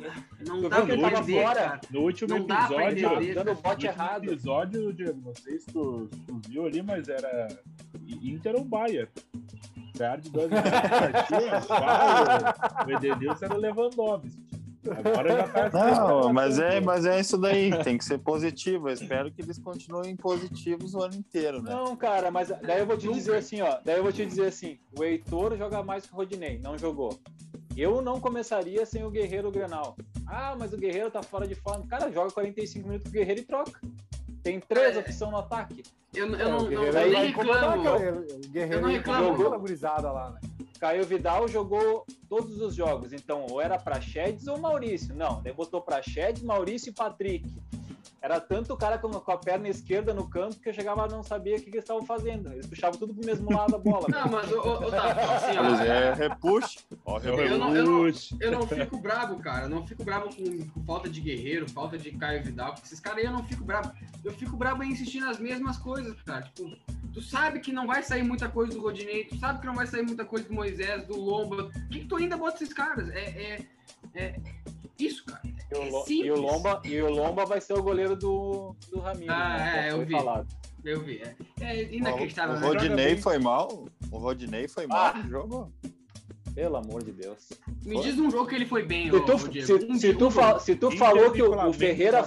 [0.45, 1.55] não Tu dá pra tava entender, fora?
[1.55, 1.81] cara.
[1.89, 3.05] No último Não episódio.
[3.07, 3.33] entender.
[3.33, 4.23] dando o No bote último errado.
[4.25, 7.47] episódio, Diego, não sei se tu, tu viu ali, mas era
[8.21, 9.07] Inter ou Bayern.
[9.97, 14.45] Partida, pá, o- o Edenilson era o Lewandowski.
[15.03, 15.69] Agora já tá.
[16.07, 18.87] Não, mas é, mas é isso daí, tem que ser positivo.
[18.89, 21.71] Eu espero que eles continuem positivos o ano inteiro, né?
[21.73, 23.79] Não, cara, mas daí eu vou te dizer assim, ó.
[23.83, 27.17] Daí eu vou te dizer assim: o Heitor joga mais que o Rodinei, não jogou.
[27.75, 29.95] Eu não começaria sem o Guerreiro Grenal.
[30.25, 31.85] Ah, mas o Guerreiro tá fora de forma.
[31.87, 33.79] Cara, joga 45 minutos com o Guerreiro e troca.
[34.41, 34.99] Tem três É.
[34.99, 35.83] opções no ataque.
[36.13, 37.83] Eu, eu É, não, o não, Guerreiro eu nem reclamo.
[37.83, 38.15] cara.
[38.19, 39.25] O Guerreiro Eu não reclamo.
[39.37, 40.39] jogou na gurizada lá, né?
[40.79, 45.15] Caio Vidal jogou todos os jogos, então ou era Praxedes ou Maurício.
[45.15, 47.49] Não, daí botou Praxedes, Maurício e Patrick.
[48.25, 51.11] Era tanto o cara com, com a perna esquerda no campo que eu chegava e
[51.11, 52.51] não sabia o que, que eles estavam fazendo.
[52.51, 54.07] Eles puxavam tudo pro mesmo lado da bola.
[54.09, 56.79] Não, mas, ô, ô, ô, tá, assim, ó, é repuxe.
[57.05, 58.07] Ó, o Eu não- eu não-
[58.41, 59.65] eu não fico bravo, cara.
[59.65, 62.73] Eu não fico bravo com, com falta de guerreiro, falta de Caio Vidal.
[62.73, 63.91] Porque esses caras aí eu não fico bravo.
[64.23, 66.41] Eu fico bravo em insistir nas mesmas coisas, cara.
[66.45, 66.75] Tipo,
[67.13, 69.85] tu sabe que não vai sair muita coisa do Rodinei, tu sabe que não vai
[69.85, 71.65] sair muita coisa do Moisés, do Lomba.
[71.65, 73.07] Por que, que tu ainda bota esses caras?
[73.11, 73.65] É, é,
[74.15, 74.35] é
[74.99, 75.41] isso, cara.
[75.45, 78.99] E o, É e o Lomba, e o Lomba vai ser o goleiro do, do
[78.99, 79.31] Ramiro.
[79.33, 79.87] Ah, né?
[79.89, 80.11] é, eu vi.
[80.11, 80.47] falado.
[80.83, 81.21] Eu vi.
[81.21, 82.59] É, é O inacreditável.
[82.59, 82.65] né?
[82.67, 83.85] Rodinei foi mal?
[84.11, 85.17] O Rodinei foi mal Ah.
[85.17, 85.71] no jogo?
[86.53, 87.49] Pelo amor de Deus.
[87.83, 90.59] Me diz um jogo que ele foi bem, Se tu, se, Um se tu, fa-
[90.59, 92.23] se tu falou que o, o Ferreira.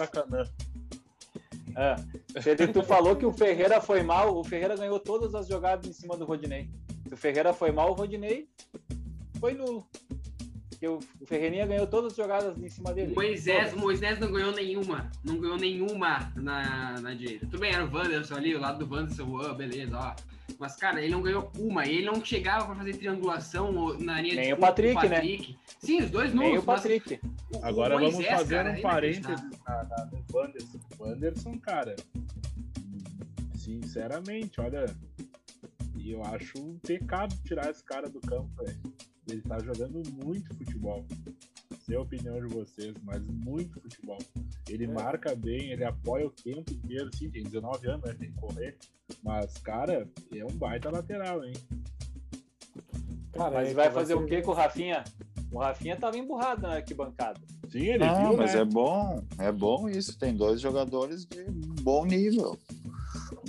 [1.77, 1.97] É,
[2.43, 5.93] se tu falou que o Ferreira foi mal, o Ferreira ganhou todas as jogadas em
[5.93, 6.69] cima do Rodinei.
[7.07, 8.49] Se o Ferreira foi mal, o Rodinei
[9.39, 9.87] foi nulo.
[10.79, 13.11] Porque o, o Ferreirinha ganhou todas as jogadas em cima dele.
[13.11, 13.79] O Moisés, o.
[13.81, 15.11] Moisés não ganhou nenhuma.
[15.25, 17.47] Não ganhou nenhuma na, na direita.
[17.47, 20.15] Tudo bem, era o Wanderson ali, o lado do Wanderson, ah, beleza, ó.
[20.57, 21.85] Mas, cara, ele não ganhou uma.
[21.85, 24.67] E ele não chegava pra fazer triangulação na linha Nem de o fundo com
[25.01, 25.09] Patrick,
[25.53, 25.57] né?
[25.81, 26.63] Sim, os dois Nem nulos.
[26.63, 27.21] o mas Patrick.
[27.53, 30.79] o- o Agora vamos Moisés, fazer cara, um parênteses na, na, no Wanderson.
[30.97, 31.97] O Wanderson, cara,
[33.57, 34.87] sinceramente, olha,
[36.05, 38.79] eu acho um pecado tirar esse cara do campo, velho.
[39.31, 41.05] Ele tá jogando muito futebol.
[41.85, 44.19] Sei a opinião de vocês, mas muito futebol.
[44.69, 44.89] Ele É.
[44.89, 48.15] marca bem, ele apoia o tempo inteiro, sim, tem 19 anos, né?
[48.19, 48.77] Tem que correr.
[49.23, 51.55] Mas, cara, é um baita lateral, hein?
[53.33, 55.05] Cara, Mas é vai fazer ser- o que com o Rafinha?
[55.51, 57.41] O Rafinha tava emburrado na arquibancada.
[57.71, 58.61] Sim, ele Ah, viu, mas né?
[58.61, 60.19] é bom, é bom isso.
[60.19, 61.45] Tem dois jogadores de
[61.83, 62.59] bom nível.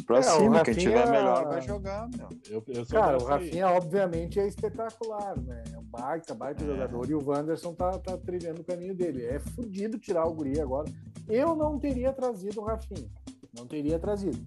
[0.10, 2.30] Pra É, o cima, quem Rafinha- tiver melhor vai jogar, meu.
[2.50, 3.45] Eu, eu sou Cara, o dessa aí.
[3.45, 5.63] Rafinha, obviamente, é espetacular, né?
[5.72, 6.65] É um baita, baita É.
[6.65, 7.08] jogador.
[7.08, 9.24] E o Wanderson tá, tá trilhando o caminho dele.
[9.24, 10.91] É fudido tirar o guri agora.
[11.28, 13.08] Eu não teria trazido o Rafinha.
[13.56, 14.39] Não teria trazido.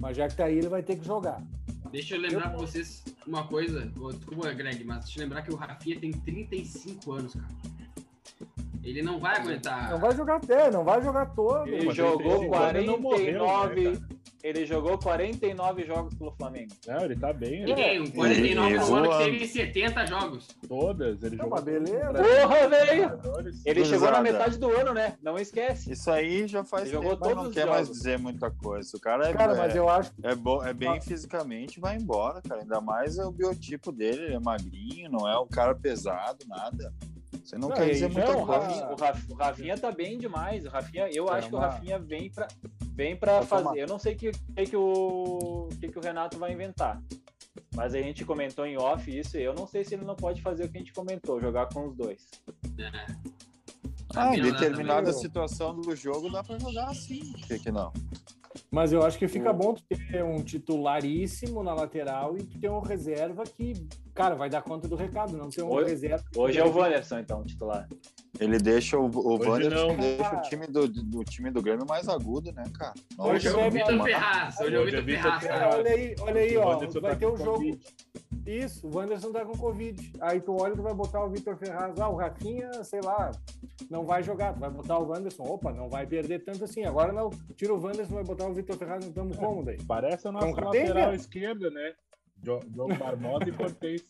[0.00, 1.40] Mas já que tá aí, ele vai ter que jogar.
[1.92, 3.86] Deixa eu lembrar pra vocês uma coisa.
[3.86, 7.46] Desculpa, Greg, mas deixa eu lembrar que o Rafinha tem 35 anos, cara.
[8.82, 9.90] Ele não vai aguentar.
[9.92, 11.68] Não vai jogar até, não vai jogar todo.
[11.68, 13.90] Ele jogou ele- ele não morreu, 49.
[13.90, 14.08] né,
[14.42, 16.72] ele jogou 49 jogos pelo Flamengo.
[16.86, 20.46] Não, ele tá bem, ele um 49 E- no ano que teve 70 jogos.
[20.68, 22.12] todas, ele Não, jogou mas beleza.
[22.12, 23.20] Porra, velho!
[23.64, 25.16] Ele chegou na metade do ano, né?
[25.22, 25.92] Não esquece.
[25.92, 27.98] Isso aí já faz Ele jogou tempo, mas todos não quer mais jogos.
[27.98, 28.96] dizer muita coisa.
[28.96, 31.00] O cara é, Cara, é, mas eu acho é, bom, é bem Ah.
[31.00, 32.60] fisicamente, vai embora, cara.
[32.60, 36.92] Ainda mais é o biotipo dele, ele é magrinho, não é um cara pesado, nada.
[37.44, 38.60] Você não, Não, quer dizer muita Não, o coisa.
[38.60, 40.64] Rafinha, o Raf- o Rafinha tá bem demais.
[40.64, 42.48] O Rafinha, eu É acho que o uma- Rafinha vem pra,
[42.94, 43.62] vem pra Vai fazer.
[43.64, 43.76] tomar.
[43.78, 47.02] Eu não sei o que, que, que, o, que, que o Renato vai inventar.
[47.74, 49.36] Mas a gente comentou em off isso.
[49.36, 51.68] e Eu não sei se ele não pode fazer o que a gente comentou, jogar
[51.72, 52.26] com os dois.
[54.14, 57.20] Ah, em dá determinada situação do jogo dá pra jogar assim.
[57.32, 57.92] Por que, que não?
[58.70, 62.70] Mas eu acho que fica bom tu ter um titularíssimo na lateral e tu ter
[62.70, 63.74] um reserva que,
[64.18, 66.24] cara, vai dar conta do recado, não ter um Hoje- reserva.
[66.36, 67.88] Hoje é o Wanderson, então, titular.
[68.40, 69.96] Ele deixa o, o Hoje Wanderson não.
[69.96, 72.94] deixa o time do, do time do Grêmio mais agudo, né, cara?
[73.16, 74.02] Hoje é Nossa, o Vitor.
[74.04, 74.60] Ferraz.
[74.60, 75.60] Hoje é o Hoje é Vitor Vitor Ferraz, Ferraz.
[75.60, 75.76] cara.
[75.78, 76.68] Olha aí, olha aí, O ó.
[76.74, 77.52] Wanderson Vai tá ter o com jogo.
[77.52, 77.80] Covid.
[78.46, 80.12] Isso, o Wanderson tá com Covid.
[80.20, 81.98] Aí tu olha, tu vai botar o Vitor Ferraz.
[82.00, 83.30] Ah, o Rafinha, sei lá,
[83.90, 84.54] não vai jogar.
[84.54, 85.42] Tu vai botar o Wanderson.
[85.44, 86.84] Opa, não vai perder tanto assim.
[86.84, 89.78] Agora não, tira o Wanderson, vai botar o Vitor Ferraz, não estamos como daí?
[89.86, 91.14] Parece a nossa Não lateral capenga.
[91.14, 91.92] esquerda, né?
[92.42, 94.04] Diogo Barbosa e Cortez.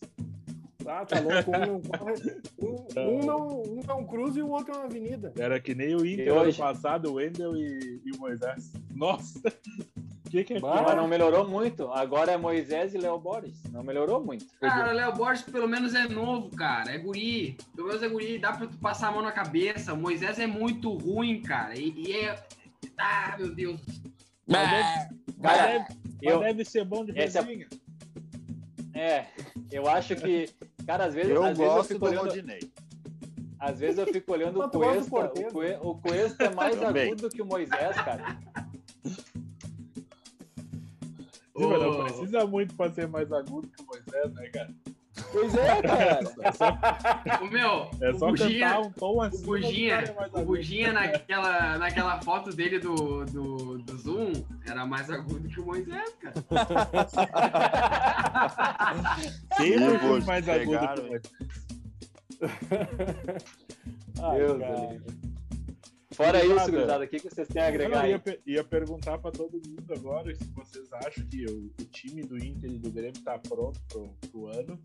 [0.87, 1.51] Ah, tá louco.
[1.51, 5.33] Um não, corre, um, um não, um não cruza e o outro é uma avenida.
[5.39, 6.59] Era que nem o Inter ano hoje?
[6.59, 8.73] passado, o Wendel e, e o Moisés.
[8.95, 9.39] Nossa!
[10.27, 11.89] O que, que é Mas não melhorou muito.
[11.93, 13.63] Agora é Moisés e Léo Borges.
[13.71, 14.47] Não melhorou muito.
[14.61, 16.91] Cara, o Léo Borges pelo menos é novo, cara.
[16.93, 17.59] É guri.
[17.75, 18.39] Pelo menos é guri.
[18.39, 19.93] Dá pra tu passar a mão na cabeça.
[19.93, 21.79] O Moisés é muito ruim, cara.
[21.79, 22.43] E, e é.
[22.97, 23.81] Ah, meu Deus.
[24.47, 27.67] Mas deve, mas deve- mas eu, deve ser bom de resenha.
[27.71, 27.88] é,
[29.71, 30.49] eu acho que,
[30.87, 32.61] cara, às vezes, Eu às vezes eu gosto fico do olhando, Rodinei.
[33.59, 37.07] às vezes eu fico olhando o Cuesta, o, Cue, o Cuesta é mais Também.
[37.13, 38.39] agudo que o Moisés, cara.
[41.57, 44.71] Sim, mas não precisa muito pra ser mais agudo que o Moisés, né, cara?
[45.33, 46.21] Pois é, cara.
[47.43, 49.45] O meu, É o só Buginha, um tom o assim.
[49.45, 54.33] Buginha, o Buginha naquela, naquela foto dele do, do, do Zoom
[54.67, 56.35] era mais agudo que o Moisés, cara.
[59.61, 61.21] Ih, foi pô, mais agudo.
[64.23, 65.01] Ai, Deus cara.
[66.13, 68.21] Fora isso, gurizada, o que vocês têm a Eu agregar ia, aí?
[68.21, 72.37] pe- ia perguntar pra todo mundo agora se vocês acham que o, o time do
[72.37, 74.77] Inter e do Grêmio tá pronto pro, pro ano,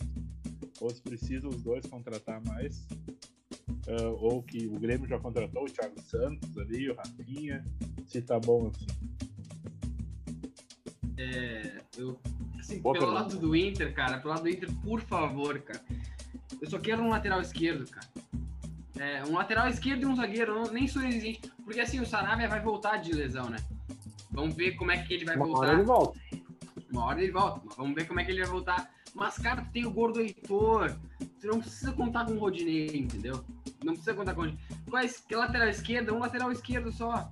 [0.81, 2.85] ou se precisa os dois contratar mais,
[3.87, 7.63] ah, ou que o Grêmio já contratou o Thiago Santos ali, o Rafinha,
[8.05, 8.87] se tá bom assim.
[11.17, 12.19] É, eu,
[12.59, 13.23] assim, Boa pelo pergunta.
[13.33, 15.81] lado do Inter, cara, pelo lado do Inter, por favor, cara.
[16.61, 18.07] Eu só quero um lateral esquerdo, cara.
[18.99, 21.41] É, um lateral esquerdo e um zagueiro, não- nem sou exigente.
[21.63, 23.57] Porque assim, o Saravia vai voltar de lesão, né?
[24.31, 25.59] Vamos ver como é que ele vai Uma voltar.
[25.67, 26.19] hora ele volta.
[26.91, 28.91] Uma hora ele volta, mas vamos ver como é que ele vai voltar.
[29.13, 30.95] Mas, cara, tu tem o Gordo Heitor.
[31.39, 33.43] Tu não precisa contar com o Rodinei, entendeu?
[33.83, 34.65] Não precisa contar com o Rodinei.
[34.89, 36.13] Quais, lateral esquerda?
[36.13, 37.29] Um lateral esquerdo só.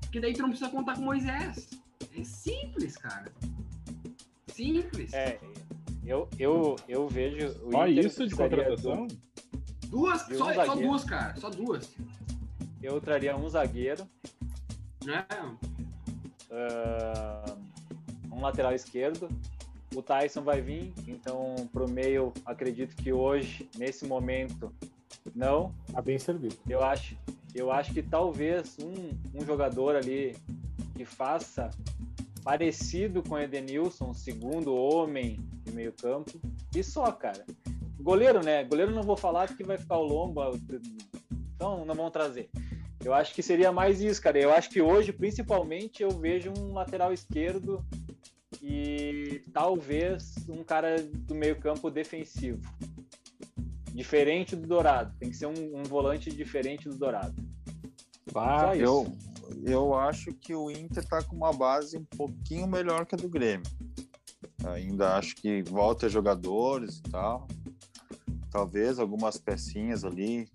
[0.00, 1.70] Porque daí tu não precisa contar com o Moisés.
[2.16, 3.32] É simples, cara.
[4.48, 5.14] Simples.
[5.14, 5.40] É,
[6.04, 9.06] eu, eu, eu vejo o Só Inter isso de contratação?
[9.86, 11.36] Duas, um só, só duas, cara.
[11.36, 11.94] Só duas.
[12.82, 14.06] eu traria um zagueiro,
[15.04, 15.24] Né?
[16.50, 17.56] ah,
[18.30, 19.28] um lateral esquerdo.
[19.94, 24.72] O Tyson vai vir, então pro meio acredito que hoje, nesse momento,
[25.34, 25.74] não.
[25.92, 26.56] Tá bem servido.
[26.68, 27.16] Eu acho,
[27.54, 30.36] eu acho que talvez um, um jogador ali
[30.94, 31.70] que faça
[32.42, 36.40] parecido com o Edenilson, segundo homem de meio campo,
[36.74, 37.44] e só, cara.
[38.00, 38.64] Goleiro, né?
[38.64, 40.50] Goleiro não vou falar porque vai ficar o lomba,
[41.54, 42.50] então não vão trazer.
[43.04, 44.38] Eu acho que seria mais isso, cara.
[44.38, 47.84] Eu acho que hoje, principalmente, eu vejo um lateral esquerdo
[48.62, 52.62] e talvez um cara do meio campo defensivo.
[53.92, 55.12] Diferente do Dourado.
[55.18, 57.34] Tem que ser um, um volante diferente do Dourado.
[58.34, 58.74] Ah.
[58.76, 59.12] Eu,
[59.64, 63.28] eu acho que o Inter tá com uma base um pouquinho melhor que a do
[63.28, 63.66] Grêmio.
[64.64, 67.48] Ainda acho que volta jogadores e tal.
[68.50, 70.48] Talvez algumas pecinhas ali,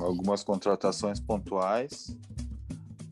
[0.00, 2.16] algumas contratações pontuais.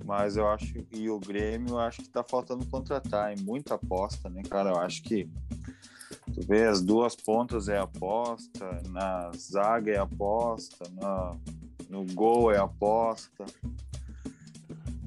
[0.05, 4.29] Mas eu acho e o Grêmio eu acho que tá faltando contratar, em muita aposta,
[4.29, 4.71] né, cara?
[4.71, 5.29] Eu acho que
[6.35, 11.37] tu vê as duas pontas é aposta, na zaga é aposta, na,
[11.89, 13.45] no gol é aposta.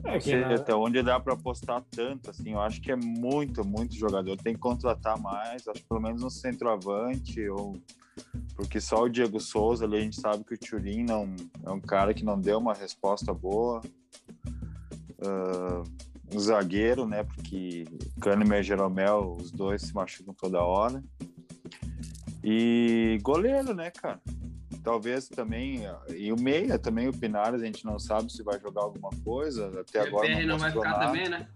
[0.03, 3.65] É que na- até onde dá para apostar tanto, assim, eu acho que é muito,
[3.65, 4.37] muito jogador.
[4.37, 7.75] Tem que contratar mais, acho que pelo menos um centroavante, ou
[8.55, 11.81] porque só o Diego Souza ali a gente sabe que o Turin não é um
[11.81, 13.81] cara que não deu uma resposta boa.
[15.25, 15.83] Ah,
[16.33, 17.23] um zagueiro, né?
[17.23, 17.85] Porque
[18.19, 21.03] Kahneman e Jeromel, os dois se machucam toda hora.
[22.43, 24.19] E goleiro, né, cara?
[24.83, 25.81] Talvez também.
[26.15, 29.67] E o meia também, o Pinares, a gente não sabe se vai jogar alguma coisa.
[29.79, 31.05] Até o agora PR não, não vai ficar nada.
[31.05, 31.47] também, né?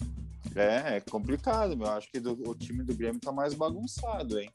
[0.59, 1.87] É, é complicado, meu.
[1.87, 4.49] Acho que do- o time do Grêmio tá mais bagunçado, hein?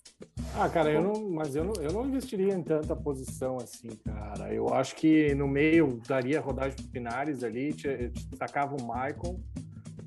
[0.55, 4.53] Ah, cara, eu não, mas eu não, eu não investiria em tanta posição assim, cara.
[4.53, 9.41] Eu acho que no meio daria rodagem pro Pinares ali, te- te sacava o Maicon,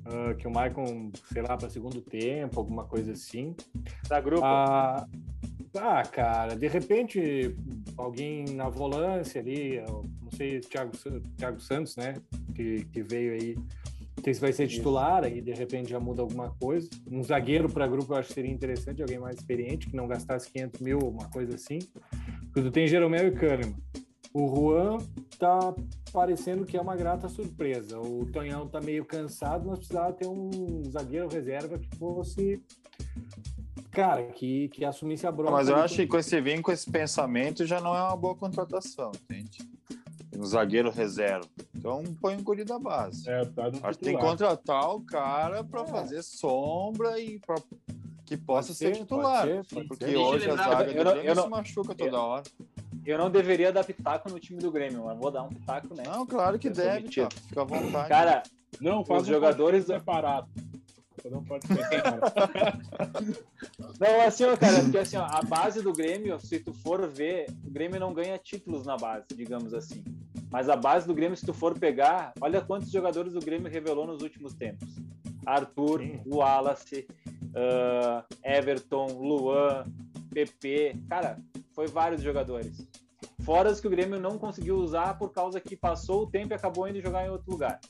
[0.06, 3.54] ah, que o Maicon, sei lá, para segundo tempo, alguma coisa assim.
[4.08, 4.44] Da grupo.
[4.44, 5.06] Ah,
[5.76, 7.54] ah, cara, de repente
[7.96, 10.92] alguém na volância ali, não sei, Thiago,
[11.36, 12.14] Thiago Santos, né,
[12.54, 13.56] que, que veio aí,
[14.18, 16.88] não sei se vai ser titular, aí de repente já muda alguma coisa.
[17.10, 20.50] Um zagueiro para grupo eu acho que seria interessante, alguém mais experiente, que não gastasse
[20.50, 21.78] 500 mil, uma coisa assim.
[22.46, 23.76] Porque tu tem Jeromel e Kahneman.
[24.34, 24.98] O Juan
[25.38, 25.74] tá
[26.12, 27.98] parecendo que é uma grata surpresa.
[27.98, 32.60] O Tonhão tá meio cansado, mas precisava ter um zagueiro reserva que fosse
[33.90, 35.52] cara, que, que assumisse a bronca.
[35.52, 38.34] Mas eu acho que com esse vir com esse pensamento já não é uma boa
[38.34, 39.58] contratação, entende?
[40.36, 41.48] Um zagueiro reserva.
[41.78, 43.28] Então põe um guri da base.
[43.30, 45.86] É, tá no Acho que tem que contratar o cara para É.
[45.86, 47.56] fazer sombra e para
[48.26, 49.46] que possa ser, ser, titular.
[49.46, 50.16] ser, porque ser.
[50.16, 52.42] Hoje a zaga Eu do não- Grêmio eu não- se machuca toda hora.
[53.06, 56.02] Eu não deveria dar pitaco no time do Grêmio, mas vou dar um pitaco, né?
[56.06, 57.28] Não, claro que Eu deve, tá?
[57.48, 58.08] Fica à vontade.
[58.08, 58.42] Cara,
[58.82, 60.46] Não, faz Os um jogadores- separado.
[61.30, 61.66] Não pode
[63.98, 67.46] não, assim, ó, cara, porque assim, ó, a base do Grêmio, se tu for ver,
[67.66, 70.02] o Grêmio não ganha títulos na base, digamos assim.
[70.50, 74.06] Mas a base do Grêmio, se tu for pegar, olha quantos jogadores o Grêmio revelou
[74.06, 74.88] nos últimos tempos.
[75.44, 76.20] Arthur, Sim.
[76.26, 77.06] Wallace,
[77.54, 79.84] ah, Everton, Luan,
[80.32, 81.38] PP, cara,
[81.74, 82.88] foi vários jogadores.
[83.40, 86.54] Fora os que o Grêmio não conseguiu usar por causa que passou o tempo e
[86.54, 87.80] acabou indo jogar em outro lugar.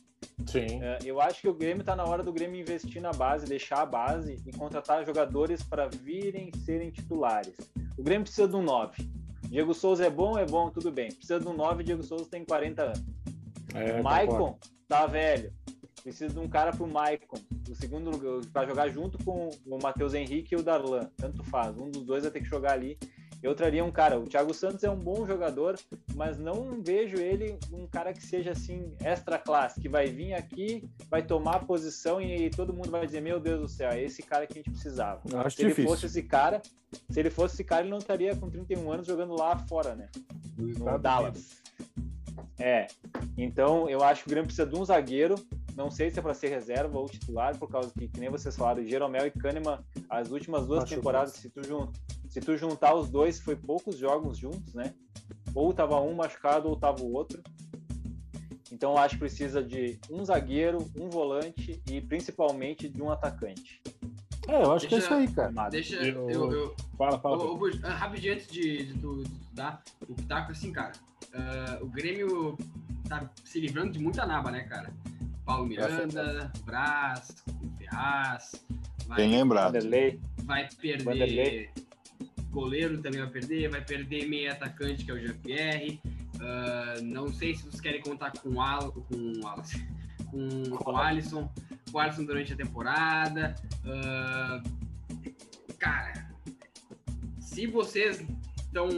[0.47, 0.83] Sim.
[0.83, 3.83] É, eu acho que o Grêmio está na hora do Grêmio investir na base, deixar
[3.83, 7.57] a base e contratar jogadores para virem serem titulares.
[7.97, 9.11] O Grêmio precisa de um 9.
[9.43, 11.13] Diego Souza é bom, é bom, tudo bem.
[11.13, 13.05] Precisa de um 9, Diego Souza tem 40 anos.
[13.75, 15.53] É, o Maicon tá velho.
[16.03, 17.39] Precisa de um cara pro Maicon.
[17.69, 18.11] O segundo
[18.53, 21.11] para jogar junto com o Matheus Henrique e o Darlan.
[21.17, 21.77] Tanto faz.
[21.77, 22.99] Um dos dois vai ter que jogar ali.
[23.43, 24.19] Eu traria um cara.
[24.19, 25.79] O Thiago Santos é um bom jogador,
[26.15, 30.89] mas não vejo ele um cara que seja assim extra classe, que vai vir aqui,
[31.09, 34.23] vai tomar a posição e todo mundo vai dizer: Meu Deus do céu, é esse
[34.23, 35.23] cara que a gente precisava.
[35.31, 35.91] Eu acho se ele difícil.
[35.91, 36.61] fosse esse cara,
[37.09, 40.09] se ele fosse esse cara, ele não estaria com 31 anos jogando lá fora, né?
[40.57, 41.63] No Dallas.
[42.59, 42.89] É,
[43.37, 45.37] então eu acho que o Grêmio precisa de um zagueiro.
[45.77, 48.57] Não sei se é para ser reserva ou titular, por causa que, que nem vocês
[48.57, 49.79] falaram, Jeromel e Kahneman,
[50.11, 50.99] as últimas duas Machucou.
[50.99, 51.61] temporadas, se tu,
[52.41, 54.95] se tu juntar os dois, foi poucos jogos juntos, né?
[55.55, 57.43] Ou tava um machucado ou tava o outro.
[58.71, 63.81] Então eu acho que precisa de um zagueiro, um volante e principalmente de um atacante.
[64.47, 65.69] É, eu acho que é Deixa- isso aí, cara.
[65.71, 66.53] Deixa Eu- eu.
[66.53, 67.37] eu, Fala, fala.
[67.45, 70.93] Ô, Bush, ah, rapidinho antes de, de tu de tu dar o pitaco, assim, cara.
[71.35, 72.57] ah, o Grêmio
[73.09, 74.93] tá se livrando de muita naba, né, cara?
[75.45, 77.35] Paulo Miranda, Brás,
[77.79, 78.53] Ferraz.
[79.07, 79.73] Vai, Bem lembrado.
[80.45, 81.05] Vai perder.
[81.05, 81.71] Vanderlei.
[82.59, 86.01] Goleiro também vai perder, vai perder meio atacante, que é o Jean-Pierre.
[86.41, 89.87] Ah, não sei se vocês querem contar com Al, com Wallace,
[90.31, 91.49] com, com o Alisson,
[91.93, 93.55] com Alisson durante a temporada.
[93.85, 94.63] Ah,
[95.79, 96.29] cara,
[97.39, 98.25] se vocês
[98.57, 98.89] estão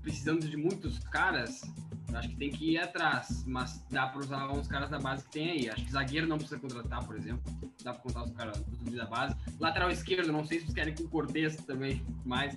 [0.00, 1.60] precisando de muitos caras,
[2.16, 5.30] acho que tem que ir atrás, mas dá para usar uns caras da base que
[5.30, 5.70] tem aí.
[5.70, 7.42] Acho que zagueiro não precisa contratar, por exemplo.
[7.82, 9.34] Dá para contar os caras da base.
[9.58, 12.56] Lateral esquerdo, não sei se vocês querem com o Cortez também, mais.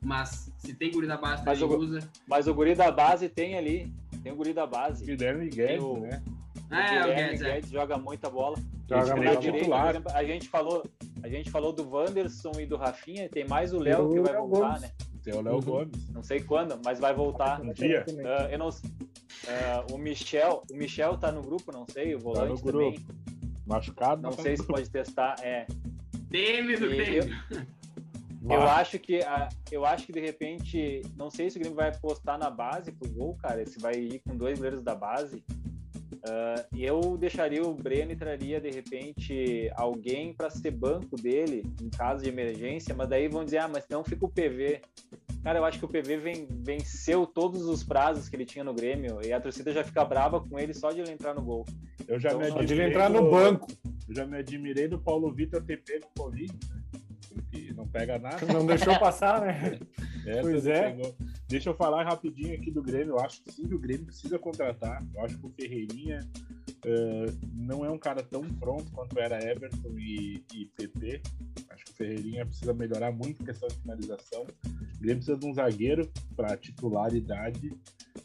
[0.00, 2.10] Mas se tem guri da base, Mas também o- usa.
[2.26, 3.92] mas o guri da base tem ali.
[4.22, 5.04] Tem o guri da base.
[5.04, 6.22] Guilherme Guedes, o- né?
[6.70, 7.52] O É, o Guilherme Guedes, é.
[7.54, 8.56] Guedes joga muita bola.
[8.88, 10.82] Joga muito é direita, a gente falou,
[11.22, 14.34] a gente falou do Wanderson e do Rafinha, tem mais o Léo que o vai
[14.36, 14.82] voltar, Gomes.
[14.82, 14.90] né?
[15.22, 15.60] Tem o Léo Uhum.
[15.60, 16.08] Gomes.
[16.10, 17.60] Não sei quando, mas vai voltar.
[17.60, 18.04] Um dia.
[18.26, 22.24] Ah, eu não, ah, o Michel, o Michel tá no grupo, não sei, o Tá
[22.24, 22.92] volante no também.
[22.94, 23.14] grupo.
[23.66, 24.74] Machucado, Não tá sei se grupo.
[24.74, 25.36] pode testar.
[25.42, 25.66] É,
[26.28, 27.32] DM do Grêmio.
[27.52, 31.76] eu Bah, acho que a- eu acho que de repente, não sei se o Grêmio
[31.76, 35.44] vai apostar na base pro gol, cara, se vai ir com dois goleiros da base.
[36.24, 41.90] Ah, eu deixaria o Breno e traria de repente alguém para ser banco dele em
[41.90, 44.80] caso de emergência, mas daí vão dizer, ah, mas não fica o PV.
[45.42, 48.72] Cara, eu acho que o PV ven- venceu todos os prazos que ele tinha no
[48.72, 51.64] Grêmio e a torcida já fica brava com ele só de ele entrar no gol.
[52.06, 53.68] Eu já me Então, Pode ele admirei entrar no do- banco.
[54.08, 56.82] Eu já me admirei do Paulo Vitor ter pego Covid, né?
[57.32, 58.44] Porque não pega nada.
[58.46, 59.78] Não deixou passar, né?
[60.26, 60.90] Essa Pois é.
[60.90, 61.16] pegou.
[61.48, 63.14] Deixa eu falar rapidinho aqui do Grêmio.
[63.14, 65.04] Eu acho que sim que o Grêmio precisa contratar.
[65.14, 66.20] Eu acho que o Ferreirinha
[66.84, 71.22] eh, não é um cara tão pronto quanto era Everton e, e PP.
[71.70, 74.42] Acho que o Ferreirinha precisa melhorar muito a questão de finalização.
[74.42, 77.72] O Grêmio precisa de um zagueiro para titularidade.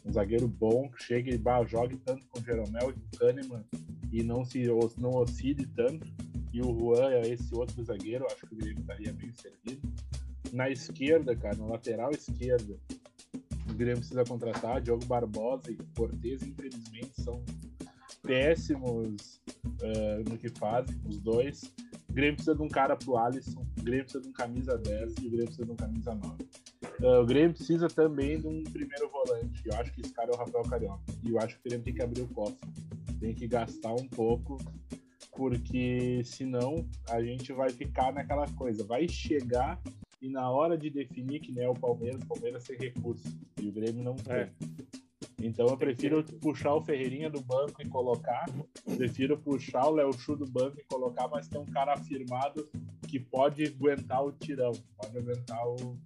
[0.04, 3.18] Um zagueiro bom, que chegue e bah, jogue tanto com o Jeromel e com o
[3.18, 3.64] Kahneman
[4.12, 4.64] e não, se,
[4.96, 6.06] não oscile tanto.
[6.52, 9.92] E o Juan é esse outro zagueiro, acho que o Grêmio estaria bem servido.
[10.52, 12.76] Na esquerda, cara, na lateral esquerda,
[13.68, 14.80] o Grêmio precisa contratar.
[14.80, 17.44] Diogo Barbosa e Cortez, infelizmente, são
[18.22, 19.40] péssimos
[19.82, 21.72] ah, no que fazem, os dois.
[22.08, 25.14] O Grêmio precisa de um cara pro Alisson, o Grêmio precisa de um camisa 10
[25.22, 26.48] e o Grêmio precisa de um camisa 9.
[27.02, 29.62] Ah, o Grêmio precisa também de um primeiro volante.
[29.64, 31.00] Eu acho que esse cara é o Rafael Carioca.
[31.22, 32.68] E eu acho que o Grêmio tem que abrir o cofre.
[33.20, 34.58] Tem que gastar um pouco,
[35.38, 38.84] porque senão a gente vai ficar naquela coisa.
[38.84, 39.80] Vai chegar
[40.20, 43.22] e na hora de definir que nem é o Palmeiras, o Palmeiras tem recurso.
[43.62, 44.34] E o Grêmio não tem.
[44.34, 44.50] É.
[45.40, 48.46] Então eu prefiro puxar o Ferreirinha do banco e colocar.
[48.96, 52.68] Prefiro puxar o Léo Chu do banco e colocar, mas tem um cara afirmado
[53.06, 55.96] que pode aguentar o tirão, pode aguentar o,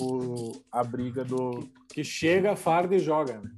[0.00, 1.60] o- a briga do.
[1.88, 3.40] Que chega, farda e joga.
[3.40, 3.50] né?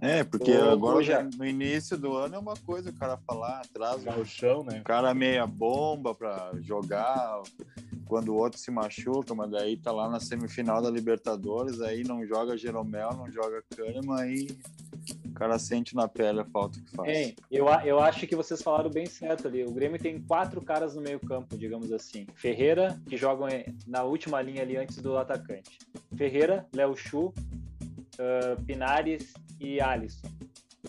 [0.00, 1.28] É, porque Ô, agora Buja.
[1.36, 4.80] no início do ano é uma coisa o cara falar, traz um Galchão, né?
[4.84, 7.42] cara meia bomba pra jogar
[8.06, 12.26] quando o outro se machuca, mas daí tá lá na semifinal da Libertadores, aí não
[12.26, 14.48] joga Jeromel, não joga Kahneman, aí
[15.24, 17.08] o cara sente na pele a falta que faz.
[17.08, 19.62] Hein, eu, eu acho que vocês falaram bem certo ali.
[19.62, 22.26] O Grêmio tem quatro caras no meio campo, digamos assim.
[22.34, 25.78] Ferreira, que jogam eh, na última linha ali antes do atacante.
[26.16, 27.32] Ferreira, Léo Chu,
[28.18, 30.28] ah, Pinares e Alisson.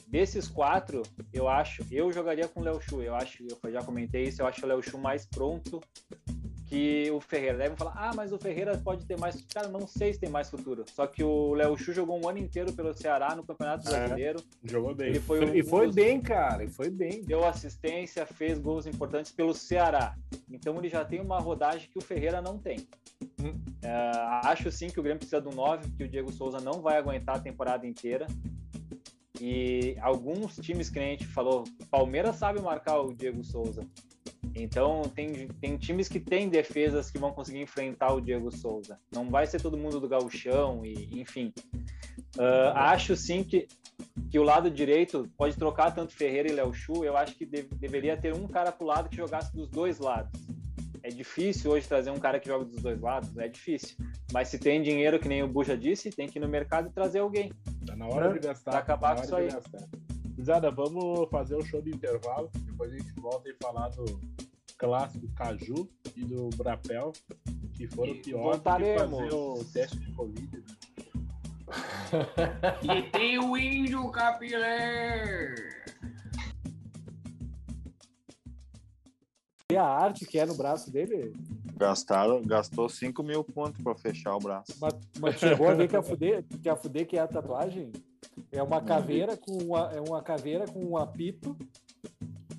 [0.07, 1.01] Desses quatro,
[1.33, 3.01] eu acho, eu jogaria com o Léo Chu.
[3.01, 5.81] Eu acho, eu já comentei isso, eu acho o Léo Chu mais pronto
[6.69, 7.57] que o Ferreira.
[7.57, 9.41] Devem falar, ah, mas o Ferreira pode ter mais.
[9.53, 10.85] Cara, não sei se tem mais futuro.
[10.93, 13.91] Só que o Léo Chu jogou um ano inteiro pelo Ceará no Campeonato É.
[13.91, 14.39] Brasileiro.
[14.63, 15.09] Jogou bem.
[15.09, 17.23] Ele foi um E foi dos- bem, cara, e foi bem.
[17.23, 20.15] deu assistência, fez gols importantes pelo Ceará.
[20.49, 22.87] Então ele já tem uma rodagem que o Ferreira não tem.
[23.41, 23.59] Hum.
[23.81, 23.91] É,
[24.43, 27.37] acho sim que o Grêmio precisa um 9, que o Diego Souza não vai aguentar
[27.37, 28.27] a temporada inteira.
[29.41, 33.87] E alguns times que nem a gente falou, Palmeiras sabe marcar o Diego Souza.
[34.55, 38.99] Então tem, tem times que têm defesas que vão conseguir enfrentar o Diego Souza.
[39.13, 41.53] Não vai ser todo mundo do gauchão e enfim.
[42.37, 43.67] Ah, acho sim que
[44.31, 47.63] que o lado direito pode trocar tanto Ferreira e Léo Chu, eu acho que de-
[47.75, 50.31] deveria ter um cara pro lado que jogasse dos dois lados.
[51.01, 53.97] É difícil hoje trazer um cara que joga dos dois lados, é difícil.
[54.31, 56.91] Mas se tem dinheiro, que nem o Buja disse, tem que ir no mercado e
[56.91, 57.51] trazer alguém.
[57.85, 58.71] Tá na hora de gastar.
[58.71, 59.87] Pra acabar tá com isso de gastar.
[60.39, 62.49] Gurizada, vamos fazer o show do intervalo.
[62.59, 64.05] Depois a gente volta e falar do
[64.77, 67.11] clássico Caju e do Brapel,
[67.73, 70.57] que foram E pior do que fazer o teste de Covid.
[70.57, 70.63] né?
[72.81, 75.55] E tem o índio capilar.
[79.69, 81.33] E a arte que é no braço dele,
[81.75, 84.73] Gastaram, gastou 5 mil pontos pra fechar o braço.
[84.79, 87.91] mas, mas chegou a ver que a fuder, que a fuder que é a tatuagem
[88.51, 91.55] é uma caveira com uma, é uma caveira com um apito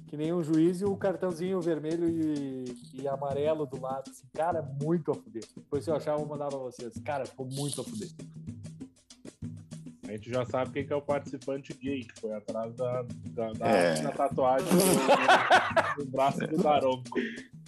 [0.06, 2.64] que nem um juiz e o cartãozinho vermelho e,
[2.94, 4.10] e amarelo do lado.
[4.10, 4.26] assim.
[4.34, 5.44] Cara, muito a fuder.
[5.56, 6.92] Depois se eu achar, eu vou mandar pra vocês.
[7.04, 8.08] Cara, ficou muito a fuder.
[10.08, 13.52] A gente já sabe quem que é o participante gay, que foi atrás da, da,
[13.52, 14.02] da, É.
[14.02, 17.18] da tatuagem do, do braço do Daronco.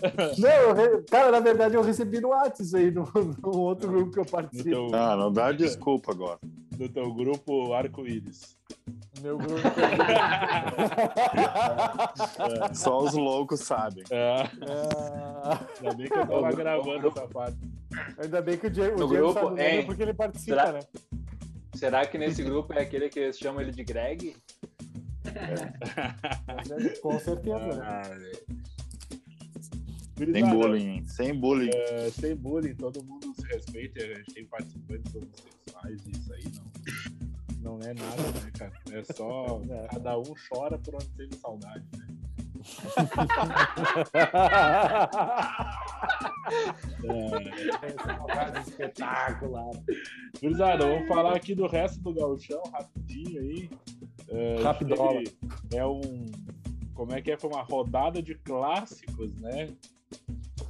[0.39, 3.05] Não, eu re- cara, na verdade eu recebi no WhatsApp aí, no,
[3.41, 4.65] no outro grupo que eu participo.
[4.69, 6.41] teu, Ah, não dá desculpa agora.
[6.77, 8.57] Do teu grupo Arco-Íris.
[9.21, 9.61] Meu grupo.
[12.75, 14.03] Só os loucos sabem.
[14.11, 14.49] É, É,
[15.81, 17.59] ainda bem que eu tava gravando essa parte.
[18.19, 19.87] ainda bem que o Diego, o Diego grupo, sabe o nome hein?
[19.87, 20.81] porque ele participa, Será- né?
[21.75, 24.37] Será que nesse grupo é aquele que eles chamam ele de Greg?
[25.25, 28.11] É, Com certeza, né?
[30.23, 31.07] Ah, Sem Gurizada, bullying?
[31.07, 31.71] Sem bullying.
[31.75, 34.03] é, sem bullying, todo mundo se respeita.
[34.03, 36.45] A gente tem participantes homossexuais e isso aí
[37.63, 38.73] não, não é nada, né, cara?
[38.93, 39.87] É só É.
[39.89, 42.07] cada um chora por onde teve saudade, né?
[47.05, 49.71] É, é um espetacular.
[50.41, 53.71] Gurizada, vamos falar aqui do resto do gauchão, rapidinho aí.
[54.29, 55.23] É, Rapidola.
[55.75, 56.27] É um...
[56.95, 57.39] Como é que é?
[57.39, 59.69] Foi uma rodada de clássicos, né?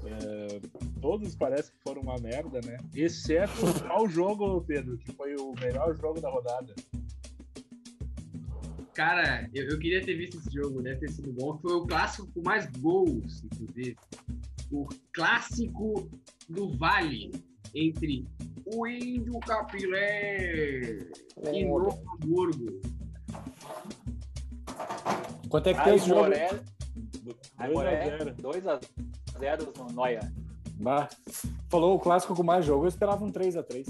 [0.05, 0.61] É,
[1.01, 2.77] todos parece que foram uma merda, né?
[2.95, 3.53] Exceto
[3.87, 6.75] qual jogo, Pedro, que foi o melhor jogo da rodada.
[8.95, 11.57] Cara, eu, eu queria ter visto esse jogo, deve ter sido bom.
[11.59, 13.97] Foi o clássico com mais gols, inclusive.
[14.71, 16.11] O clássico
[16.49, 17.31] do Vale
[17.75, 18.27] entre
[18.67, 20.99] o Índio Capilé
[21.53, 22.81] e Novo Hamburgo.
[25.49, 26.31] Quanto é que tem esse jogo?
[27.59, 29.67] Aimoré, 2 a Aimoré 0.
[29.67, 30.33] 2x0 no Noia.
[30.75, 31.09] Bah,
[31.69, 33.87] Falou o clássico com mais jogo, eu esperava um 3x3.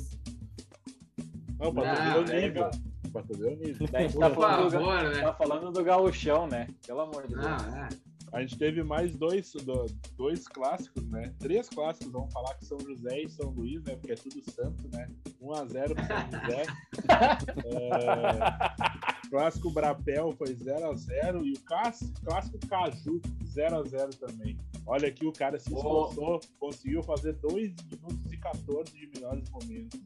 [1.59, 2.70] Não, pra tu Não, ver o é, nível.
[3.12, 3.88] Pra tu ver o nível.
[3.90, 5.20] Daí a gente tá falando, do, favor, né?
[5.22, 6.68] tá falando do gauchão, né?
[6.86, 7.46] Pelo amor de Deus.
[7.46, 8.12] Ah, é.
[8.32, 9.84] A gente teve mais dois, do-
[10.16, 11.34] dois clássicos, né?
[11.38, 13.94] Três clássicos, vamos falar que São José e São Luís, né?
[13.94, 15.07] Porque é tudo santo, né?
[15.40, 16.62] 1x0 pro São José.
[17.64, 18.91] É,
[19.33, 24.59] Clássico Brapel foi 0x0 e o cás- clássico Caju 0x0 também.
[24.87, 29.99] Olha aqui, o cara se esforçou, conseguiu fazer 2 minutos e 14 de melhores momentos.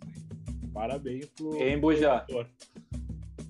[0.73, 1.57] Parabéns pro.
[1.57, 2.49] Hein, jogador.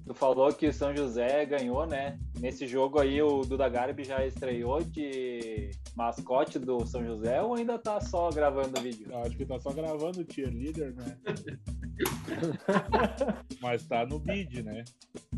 [0.07, 2.19] Tu falou que o São José ganhou, né?
[2.41, 7.79] Nesse jogo aí o Duda Garbi já estreou de mascote do São José ou ainda
[7.79, 9.07] tá só gravando o vídeo?
[9.11, 11.17] Eu Acho que tá só gravando o cheerleader, né?
[13.61, 14.85] Mas tá no bid, né?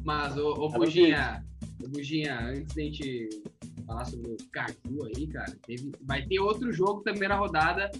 [0.03, 1.44] Mas, ô, ô Tá Buginha,
[1.84, 3.28] ô, Buginha, antes da gente
[3.86, 7.90] falar sobre o Caju aí, cara, teve, vai ter outro jogo também na rodada,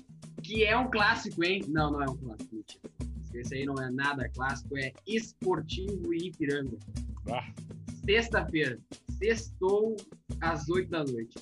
[0.43, 1.63] que é um clássico, hein?
[1.69, 2.91] Não, não é um clássico, mentira.
[3.35, 6.77] Esse aí não é nada clássico, é Esportivo e Ipiranga.
[7.31, 7.47] Ah,
[8.09, 8.79] Sexta-feira.
[9.19, 9.95] Sextou
[10.41, 11.35] às 8 da noite.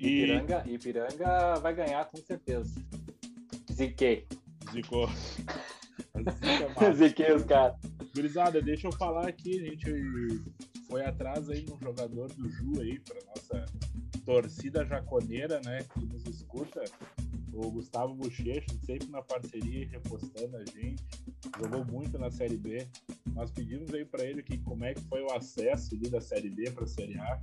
[0.00, 2.74] e Ipiranga, Ipiranga vai ganhar com certeza.
[3.70, 4.26] Ziquei.
[4.72, 5.06] zicou.
[6.96, 7.76] Ziquei os caras.
[8.14, 10.42] Gurizada, deixa eu falar aqui, a gente
[10.88, 13.66] foi atrás aí num jogador do Ju aí, pra nossa
[14.24, 16.82] torcida jaconeira, né, que nos escuta.
[17.56, 21.02] O Gustavo Bochecha, sempre na parceria, repostando a gente.
[21.58, 22.86] Jogou muito na Série B.
[23.34, 26.50] Nós pedimos aí para ele que como é que foi o acesso ali da Série
[26.50, 27.40] B para a Série A.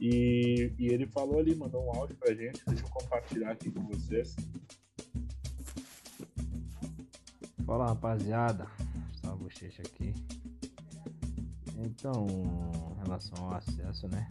[0.00, 2.62] E, e ele falou ali, mandou um áudio para gente.
[2.66, 4.34] Deixa eu compartilhar aqui com vocês.
[7.64, 8.66] Fala rapaziada,
[9.10, 10.12] Gustavo Bochecha aqui.
[11.78, 12.26] Então,
[12.96, 14.28] em relação ao acesso, né?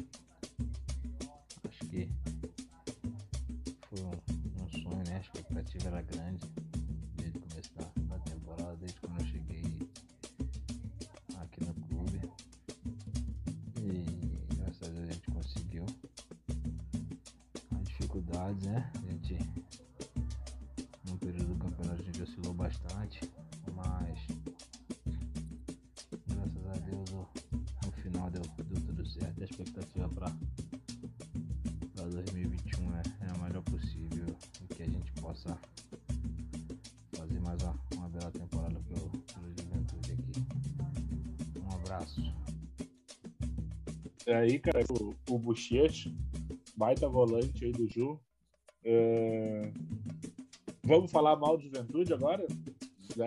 [44.32, 46.10] É aí, cara, o, o Bochecha,
[46.76, 48.20] baita volante aí do Ju.
[48.84, 49.72] É,
[50.84, 52.46] Vamos falar mal do Juventude agora?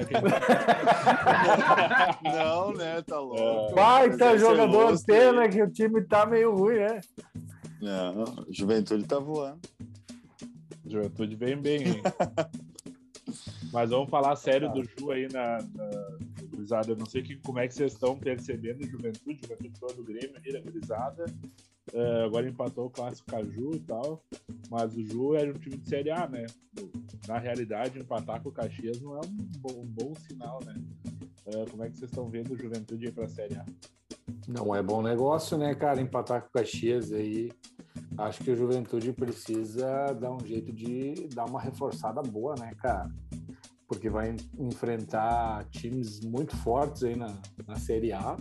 [2.23, 3.03] Não, né?
[3.03, 3.75] Tá louco.
[3.75, 7.01] Baita Esse é jogador, louco, pena que o time tá meio ruim, né?
[7.81, 9.61] Não, Juventude tá voando.
[10.87, 12.03] Juventude vem bem, hein?
[13.73, 16.04] Mas vamos falar sério do Ju aí na, na
[16.65, 16.91] gurizada.
[16.91, 19.41] Eu não sei que, como é que vocês estão percebendo Juventude.
[19.43, 21.25] Juventude foi do Grêmio aí, da gurizada.
[21.93, 24.25] É, agora empatou o clássico Caju e tal.
[24.71, 26.47] Mas o Ju é um time de Série A, né?
[27.29, 30.75] Na realidade, empatar com o Caxias não é um bom, um bom sinal, né?
[31.47, 33.65] É, como é que vocês estão vendo Juventude aí pra Série A?
[34.49, 36.01] Não é bom negócio, né, cara?
[36.01, 37.51] Empatar com o Caxias aí.
[38.17, 43.11] Acho que o Juventude precisa dar um jeito de dar uma reforçada boa, né, cara?
[43.89, 47.35] Porque vai en- enfrentar times muito fortes aí na,
[47.67, 48.37] na Série A.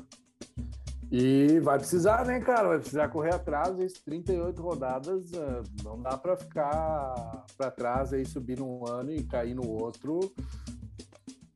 [1.12, 2.70] E vai precisar, né, cara?
[2.70, 3.78] Vai precisar correr atrás.
[3.80, 9.24] Esses 38 rodadas ah, não dá para ficar para trás aí, subir num ano e
[9.24, 10.34] cair no outro.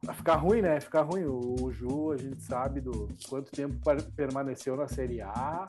[0.04, 0.80] Vai ficar ruim, né?
[0.80, 1.26] Ficar ruim.
[1.26, 3.78] O, Ju, a gente sabe do quanto tempo
[4.16, 5.66] permaneceu na Série A.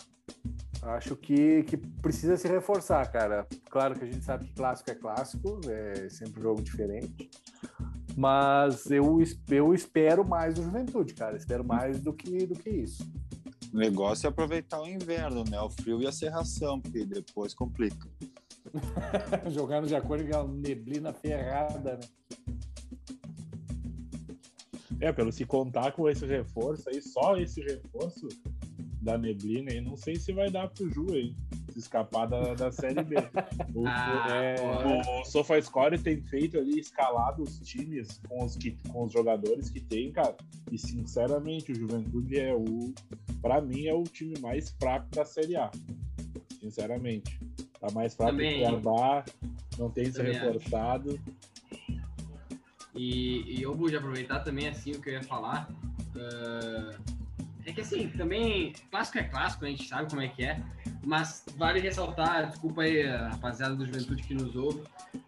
[0.82, 3.46] Acho que, que precisa se reforçar, cara.
[3.70, 7.30] Claro que a gente sabe que clássico é clássico, é sempre um jogo diferente.
[8.18, 11.36] Mas eu, eu espero mais do Juventude, cara.
[11.36, 13.08] Espero mais do que, do que isso.
[13.72, 15.60] O negócio é aproveitar o inverno, né?
[15.60, 18.08] O frio e a serração, porque depois complica.
[19.54, 22.58] Jogando de acordo com aquela neblina ferrada, né?
[25.00, 28.26] É, pelo se contar com esse reforço aí, só esse reforço
[29.00, 31.36] da neblina aí, não sei se vai dar pro Ju aí,
[31.78, 33.16] escapar da, da Série B.
[33.74, 38.76] O, Ah, é, o, o SofaScore tem feito ali, escalado os times com os, que,
[38.90, 40.36] com os jogadores que tem, cara,
[40.72, 42.92] e sinceramente, o Juventude é o,
[43.40, 45.70] pra mim, é o time mais fraco da Série A,
[46.60, 47.38] sinceramente.
[47.80, 48.62] Tá mais fraco que Também.
[48.64, 49.24] o Cuiabá,
[49.78, 50.30] não tem se acho.
[50.32, 51.20] reforçado.
[52.94, 55.68] E, e eu vou aproveitar também assim o que eu ia falar.
[56.16, 56.98] ah,
[57.68, 60.60] é que assim, também, clássico é clássico, a gente sabe como é que é.
[61.04, 64.82] Mas vale ressaltar, desculpa aí rapaziada do Juventude que nos ouve,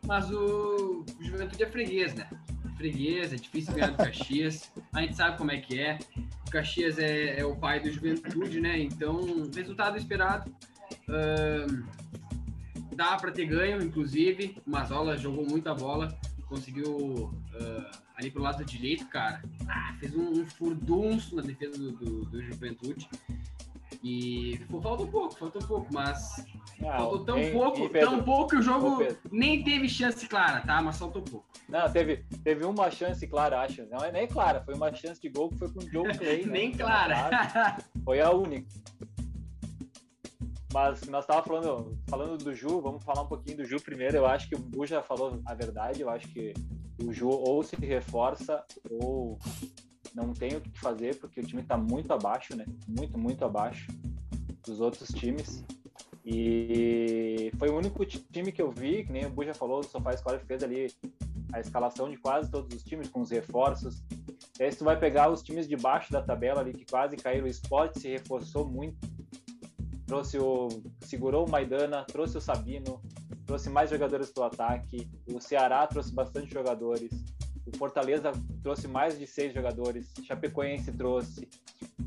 [0.07, 2.29] mas o, o Juventude é freguês, né?
[2.77, 4.73] Freguês, é difícil ganhar do Caxias.
[4.93, 5.99] A gente sabe como é que é.
[6.47, 8.79] O Caxias é, é o pai do Juventude, né?
[8.81, 10.51] Então, resultado esperado.
[11.09, 11.67] ah,
[12.95, 14.57] dá para ter ganho, inclusive.
[14.67, 16.19] Mazola jogou muita bola
[16.51, 17.33] conseguiu
[18.21, 19.43] ali pro lado direito, cara.
[19.69, 23.09] Ah, fez um, um furdunço na defesa do, do, do Juventude.
[24.03, 26.45] E falta um pouco, falta um pouco, mas
[26.79, 28.11] Não, faltou tão hein, pouco, hein, Pedro?
[28.11, 30.81] tão pouco que o jogo nem teve chance clara, tá?
[30.81, 31.45] Mas faltou pouco.
[31.69, 33.85] Não, teve, teve uma chance clara, acho.
[33.91, 36.47] Não é nem clara, foi uma chance de gol que foi com o Joe Clay.
[36.47, 36.53] né?
[36.53, 37.15] nem trave.
[37.15, 37.79] clara.
[38.05, 38.67] Foi a única.
[40.73, 44.17] Mas nós tava falando, falando do Ju, vamos falar um pouquinho do Ju primeiro.
[44.17, 46.01] Eu acho que o Bu já falou a verdade.
[46.01, 46.55] Eu acho que
[47.05, 49.39] o Ju ou se reforça ou
[50.15, 52.65] não tem o que fazer, porque o time tá muito abaixo, né?
[52.87, 53.91] Muito, muito abaixo
[54.65, 55.65] dos outros times.
[56.25, 59.81] E foi o único ti- time que eu vi, que nem o Bu já falou,
[59.81, 60.87] o Sofá Score fez ali
[61.53, 64.03] a escalação de quase todos os times com os reforços.
[64.59, 67.17] E aí, se tu vai pegar os times de baixo da tabela ali que quase
[67.17, 68.97] caíram, o Sport se reforçou muito.
[70.11, 70.67] Trouxe o.
[71.03, 73.01] segurou o Maidana, trouxe o Sabino,
[73.47, 75.09] trouxe mais jogadores pro ataque.
[75.33, 77.13] O Ceará trouxe bastante jogadores.
[77.65, 80.13] O Fortaleza trouxe mais de seis jogadores.
[80.25, 81.49] Chapecoense trouxe.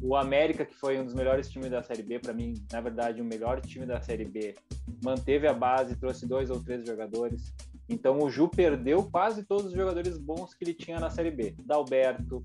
[0.02, 3.22] O América, que foi um dos melhores times da Série B, para mim, na verdade,
[3.22, 4.54] o melhor time da Série B,
[5.02, 7.54] manteve a base, trouxe dois ou três jogadores.
[7.88, 11.56] Então o Ju perdeu quase todos os jogadores bons que ele tinha na Série B.
[11.64, 12.44] Dalberto,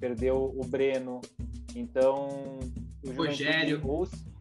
[0.00, 1.20] perdeu o Breno.
[1.72, 2.58] Então
[3.00, 3.80] o Juventude Rogério.
[3.84, 4.31] ou,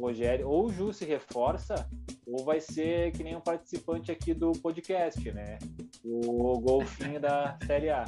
[0.00, 1.88] Rogério ou o Ju se reforça
[2.26, 5.58] ou vai ser que nem um participante aqui do podcast, né?
[6.04, 8.04] O golfinho da Série A.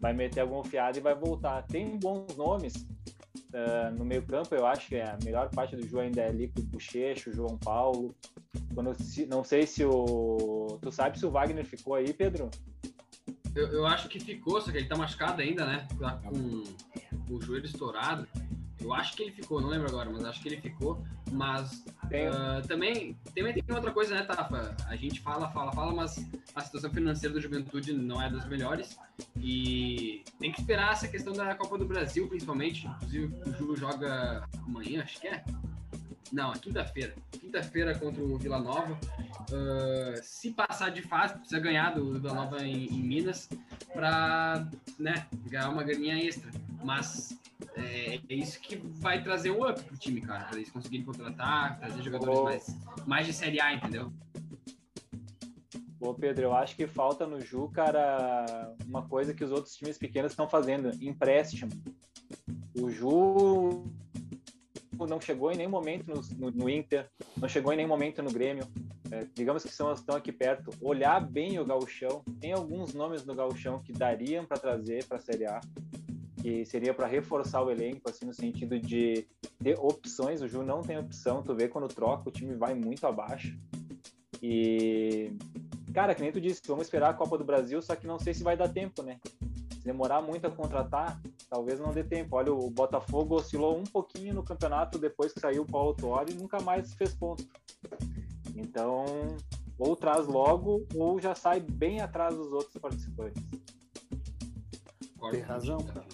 [0.00, 1.62] Vai meter algum fiado e vai voltar.
[1.62, 2.86] Tem bons nomes
[3.54, 6.48] ah, no meio campo, eu acho que a melhor parte do Ju ainda é ali
[6.48, 8.14] com o Bochecho, o João Paulo.
[8.74, 10.78] Quando, se- não sei se o...
[10.82, 12.50] Tu sabe se o Wagner ficou aí, Pedro?
[13.54, 15.86] Eu, eu acho que ficou, só que ele tá machucado ainda, né?
[15.98, 18.28] Tá com o joelho estourado.
[18.88, 21.04] Eu acho que ele ficou, não lembro agora, mas acho que ele ficou.
[21.30, 24.74] Mas Tem, ah, também, também tem outra coisa, né, Tafa?
[24.86, 28.98] A gente fala, fala, fala, mas a situação financeira do Juventude não é das melhores.
[29.36, 32.86] E tem que esperar essa questão da Copa do Brasil, principalmente.
[32.86, 35.44] Inclusive, o Ju joga amanhã, acho que é.
[36.32, 37.14] Não, é quinta-feira.
[37.32, 38.98] Quinta-feira contra o Vila Nova.
[39.52, 43.48] Ah, se passar de fase, precisa ganhar do, do Vila Nova em, em Minas
[43.92, 44.68] para
[44.98, 46.50] né, ganhar uma graninha extra.
[46.84, 47.38] Mas
[47.74, 50.44] é, é isso que vai trazer um up pro time, cara.
[50.44, 54.12] Pra eles conseguirem contratar, trazer jogadores mais, mais de Série A, entendeu?
[56.00, 59.98] Ô Pedro, eu acho que falta no Ju, cara, uma coisa que os outros times
[59.98, 61.72] pequenos estão fazendo, empréstimo.
[62.74, 63.84] O Ju
[65.06, 68.30] não chegou em nenhum momento no, no- no Inter, não chegou em nenhum momento no
[68.32, 68.64] Grêmio.
[69.10, 70.70] É, digamos que são, estão aqui perto.
[70.80, 75.20] Olhar bem o gauchão, tem alguns nomes no gauchão que dariam para trazer para a
[75.20, 75.60] Série A,
[76.42, 79.26] que seria para reforçar o elenco, assim, no sentido de
[79.62, 80.42] ter opções.
[80.42, 83.56] O Ju não tem opção, tu vê quando troca, o time vai muito abaixo.
[84.42, 85.32] E
[85.92, 88.32] Cara, que nem tu disse, vamos esperar a Copa do Brasil, só que não sei
[88.34, 89.18] se vai dar tempo, né?
[89.72, 92.36] Se demorar muito a contratar, talvez não dê tempo.
[92.36, 96.36] Olha, o Botafogo oscilou um pouquinho no campeonato depois que saiu o Paulo Tuori e
[96.36, 97.46] nunca mais fez ponto.
[98.54, 99.04] Então,
[99.78, 103.42] ou traz logo, ou já sai bem atrás dos outros participantes.
[105.30, 106.06] Tem razão, cara.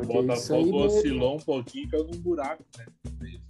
[0.00, 2.86] O Botafogo oscilou um pouquinho, caiu num buraco, né?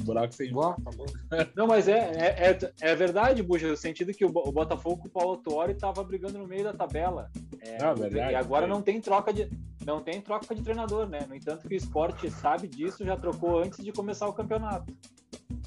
[0.03, 1.07] Buraco sem Boa, tá bom.
[1.57, 4.99] Não, mas é, é, é, é verdade, Buja, no sentido que o, Bo- o Botafogo
[5.03, 7.31] com o Paulo Tuori estava brigando no meio da tabela.
[7.61, 8.71] É, Ah, verdade, e agora sim.
[8.73, 9.49] não tem troca de
[9.85, 11.27] não tem troca de treinador, né?
[11.29, 14.95] No entanto que o esporte sabe disso, já trocou antes de começar o campeonato.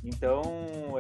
[0.03, 0.41] Então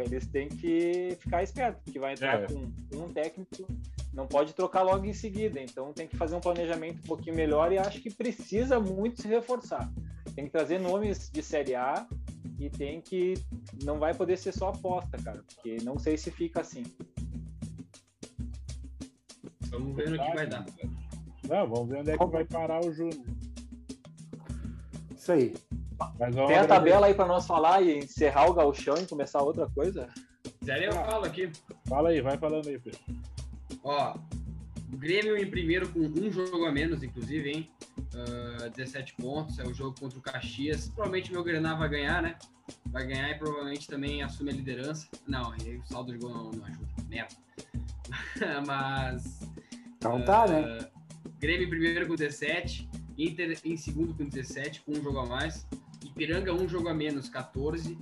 [0.03, 2.47] eles têm que ficar espertos, porque vai entrar É.
[2.47, 2.69] com
[3.05, 3.67] um técnico,
[4.13, 5.61] não pode trocar logo em seguida.
[5.61, 9.27] Então tem que fazer um planejamento um pouquinho melhor e acho que precisa muito se
[9.27, 9.89] reforçar.
[10.35, 12.05] Tem que trazer nomes de Série A
[12.59, 13.33] e tem que
[13.83, 16.83] não vai poder ser só aposta, cara, porque não sei se fica assim.
[19.69, 20.65] Vamos ver no que vai dar.
[21.49, 23.25] Não, vamos ver onde é que vai parar o Júnior.
[25.15, 25.53] Isso aí.
[26.47, 30.09] Tem a tabela aí para nós falar e encerrar o gauchão e começar outra coisa?
[30.63, 31.51] Sério, eu falo aqui.
[31.87, 32.99] Fala aí, vai falando aí, Pedro.
[33.83, 34.17] Ó,
[34.91, 37.69] o Grêmio em primeiro com um jogo a menos, inclusive, hein?
[38.15, 40.87] Ah, 17 pontos, é o jogo contra o Caxias.
[40.87, 42.37] Provavelmente meu Grená vai ganhar, né?
[42.85, 45.07] Vai ganhar e provavelmente também assume a liderança.
[45.27, 46.87] Não, aí o saldo de gol não, não ajuda.
[47.09, 47.35] Merda.
[48.65, 49.41] Mas.
[49.97, 50.79] Então tá, né?
[50.81, 50.89] ah,
[51.39, 52.89] Grêmio em primeiro com 17.
[53.17, 55.67] Inter em segundo com 17, com um jogo a mais.
[56.03, 57.97] Ipiranga, um jogo a menos, 14.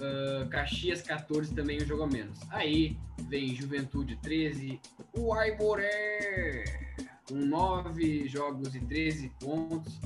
[0.00, 2.38] Ah, Caxias 14 também um jogo a menos.
[2.50, 2.98] Aí
[3.28, 4.78] vem Juventude 13,
[5.16, 6.93] o Aiboré
[7.28, 9.98] com 9 jogos e 13 pontos.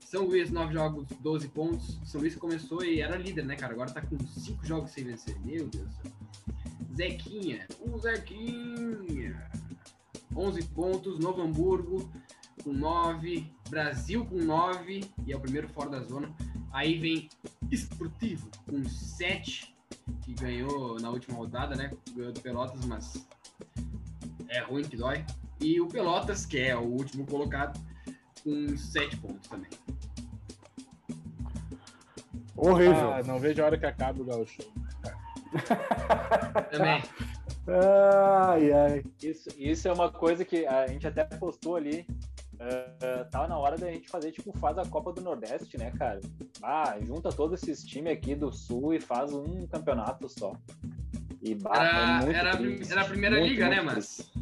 [0.00, 1.98] São Luís 9 jogos, 12 pontos.
[2.04, 3.72] São Luís começou e era líder, né, cara?
[3.72, 5.38] Agora tá com 5 jogos sem vencer.
[5.40, 6.12] Meu Deus do céu.
[6.96, 9.50] Zequinha, o Zequinha.
[10.34, 12.10] 11 pontos, Novo Hamburgo
[12.62, 16.32] com 9, Brasil com 9 e é o primeiro fora da zona.
[16.72, 17.28] Aí vem
[17.70, 19.74] Esportivo com 7,
[20.22, 21.90] que ganhou na última rodada, né?
[22.14, 23.26] Ganhou do Pelotas, mas
[24.48, 25.24] é ruim que dói.
[25.60, 27.78] E o Pelotas, que é o último colocado,
[28.42, 29.70] com 7 pontos também.
[32.56, 33.12] Horrível.
[33.12, 34.66] Ah, não vejo a hora que acabe o Gauchão.
[36.70, 37.02] Também.
[37.68, 39.04] Ai, ai.
[39.22, 42.04] Isso, isso é uma coisa que a gente até postou ali.
[42.60, 46.20] ah, tava na hora da gente fazer, tipo, faz a Copa do Nordeste, né, cara?
[46.62, 50.52] Ah, junta todos esses times aqui do Sul e faz um campeonato só.
[51.40, 54.32] E bah, é Era, muito era, triste, era a primeira muito, liga, muito né, triste.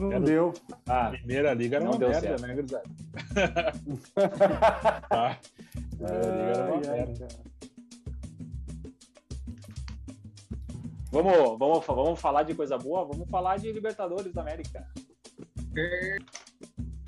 [0.00, 0.52] Não Quero- deu.
[0.88, 2.42] Ah, Primeira liga era Não uma deu merda, certo.
[2.42, 2.84] né, gurizada?
[5.08, 5.38] Tá.
[5.96, 7.26] Primeira liga era uma Ai, merda.
[7.28, 7.44] cara.
[11.10, 13.04] vamos, vamos, vamos falar de coisa boa?
[13.04, 14.86] Vamos falar de Libertadores da América.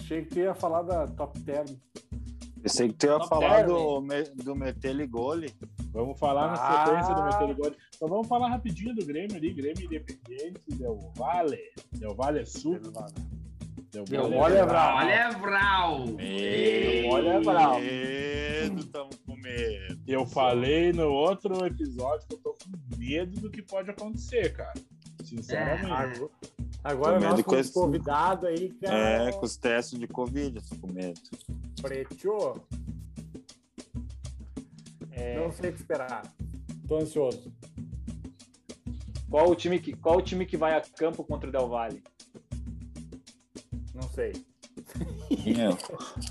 [0.00, 1.66] Achei que tu ia falar da Top Term.
[2.62, 3.72] Pensei que tu ia Não falar perde.
[3.72, 4.00] do,
[4.44, 5.52] do Metele Gole.
[5.96, 6.84] Vamos falar na Ah.
[6.84, 7.72] sequência do Meter Gol.
[7.94, 9.52] Então vamos falar rapidinho do Grêmio ali.
[9.54, 11.58] Grêmio Independente, Del Vale.
[11.92, 12.78] Del Vale Sul.
[13.90, 14.98] Del Del Valle Valle Bravo.
[14.98, 16.04] Olha, Vral!
[17.10, 17.80] Olha, Brau.
[17.80, 19.98] Medo, tamo com medo.
[20.06, 24.74] Eu falei no outro episódio que eu tô com medo do que pode acontecer, cara.
[25.24, 25.86] Sinceramente.
[25.90, 26.30] Agora,
[26.84, 29.28] agora nós com esse- convidado aí, cara.
[29.28, 31.20] É, com os testes de Covid, eu tô com medo.
[31.80, 32.62] Preto.
[35.16, 36.22] É, Não sei o que esperar.
[36.86, 37.52] Tô ansioso.
[39.30, 42.02] qual, o time que, qual o time que vai a campo contra o Del Valle?
[43.94, 44.32] Não sei.
[45.46, 45.76] Eu.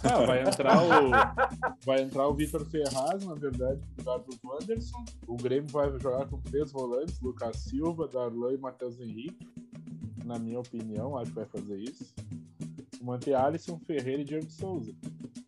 [0.04, 1.10] Ah, vai entrar o.
[1.86, 5.04] Vai entrar o Vitor Ferraz, na verdade, no lugar do Wanderson.
[5.28, 9.48] O Grêmio vai jogar com três volantes, Lucas Silva, Darlan e Matheus Henrique.
[10.24, 12.14] Na minha opinião, acho que vai fazer isso.
[13.02, 14.94] Manter Alisson, Ferreira e Diego Souza.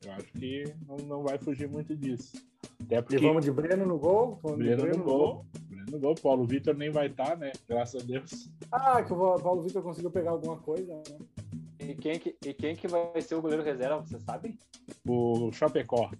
[0.06, 2.38] Eu acho que não, não vai fugir muito disso.
[2.82, 4.40] Até E porque vamos de Breno no gol?
[4.42, 5.46] Vamos de Breno no gol.
[5.68, 6.16] Breno no gol.
[6.16, 7.52] Paulo Vitor nem vai estar, né?
[7.68, 8.50] Graças a Deus.
[8.72, 11.18] Ah, que o Paulo Vitor conseguiu pegar alguma coisa, né?
[11.80, 14.60] E quem, que, e quem que vai ser o goleiro reserva, você sabe?
[15.08, 16.12] O Chapecó.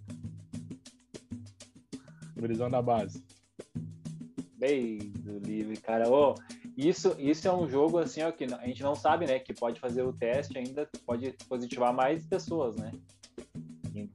[2.38, 3.22] Gurizão da base.
[4.56, 6.08] Bem do livre, cara.
[6.08, 6.34] Ô,
[6.76, 9.38] isso, isso é um jogo assim, ó, que a gente não sabe, né?
[9.38, 12.92] Que pode fazer o teste ainda, pode positivar mais pessoas, né?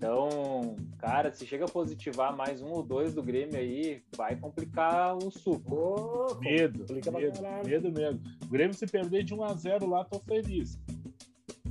[0.04, 5.16] Então, cara, se chega a positivar mais um ou dois do Grêmio aí, vai complicar
[5.16, 5.74] o suco.
[5.74, 8.22] Ô, Medo, complica pra medo, medo mesmo.
[8.44, 10.78] O Grêmio se perder de 1x0 lá, tô feliz.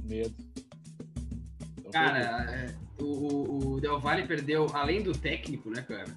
[0.02, 0.34] Medo.
[1.82, 1.92] Tô feliz.
[1.92, 6.08] Cara, é, o, o, o Del Valle perdeu, além do técnico, né, cara?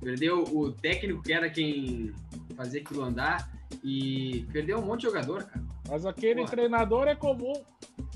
[0.00, 2.14] Perdeu o técnico que era quem
[2.56, 3.50] fazia aquilo andar
[3.82, 5.64] e perdeu um monte de jogador, cara.
[5.88, 6.50] Mas aquele Porra.
[6.52, 7.54] treinador é comum.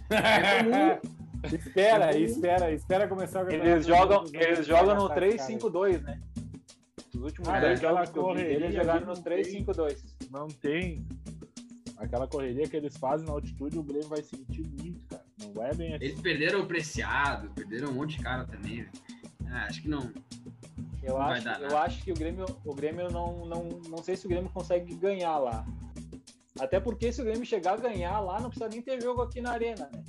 [0.09, 1.11] É comum.
[1.45, 6.20] Espera, espera, espera começar a Eles jogam, eles jogam no 3-5-2, né?
[7.14, 10.05] Os últimos Ah, dois jogos que eu vi correria eles jogaram no não 3-5-2.
[10.30, 11.07] Não tem.
[11.99, 15.22] Aquela correria que eles fazem na altitude, o Grêmio vai sentir muito, cara.
[15.55, 16.05] Não é bem assim.
[16.05, 18.76] Eles perderam o Preciado, perderam um monte de cara também.
[18.76, 18.91] velho.
[19.51, 20.11] Ah, acho que não.
[21.03, 24.16] Eu Não vai acho, eu acho que o Grêmio, o Grêmio não, não, não sei
[24.16, 25.66] se o Grêmio consegue ganhar lá.
[26.59, 29.41] Até porque se o Grêmio chegar a ganhar lá, não precisa nem ter jogo aqui
[29.41, 30.03] na arena, né?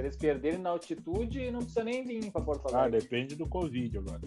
[0.00, 3.00] Se eles perderem na altitude, não precisa nem vir para Porto Ah, Alegre.
[3.02, 4.20] depende do Covid agora.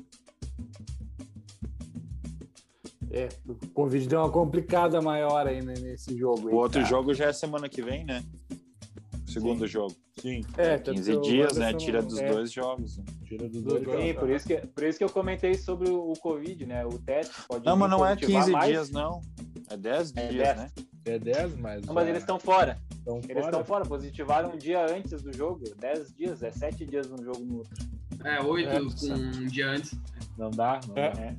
[3.09, 6.47] É, o Covid deu uma complicada maior aí né, nesse jogo.
[6.47, 6.85] aí, O outro cara.
[6.89, 8.23] jogo já é semana que vem, né?
[9.27, 9.95] O segundo jogo.
[10.19, 11.73] Sim, É, tanto 15 que o dias, né?
[11.73, 12.97] Tira dos é, dois jogos.
[12.97, 13.03] né?
[13.25, 13.79] tira dos dois.
[13.83, 14.13] Sim, jogos.
[14.19, 16.85] por isso, que, por isso que eu comentei sobre o, Covid, né?
[16.85, 18.67] O teste pode Não, mas não é positivar 15 mais.
[18.69, 19.21] dias, não.
[19.73, 20.57] É 10 É dias, 10.
[20.57, 20.71] né?
[21.05, 21.85] É 10, mas.
[21.85, 22.79] Não, mas eles estão fora.
[22.91, 23.83] estão Eles estão fora.
[23.85, 25.63] Positivaram um dia antes do jogo.
[25.79, 27.73] 10 dias, é 7 dias um jogo no outro.
[28.23, 29.95] É, oito É, com um dia antes.
[30.37, 31.11] Não dá, não É.
[31.11, 31.21] dá.
[31.21, 31.35] É.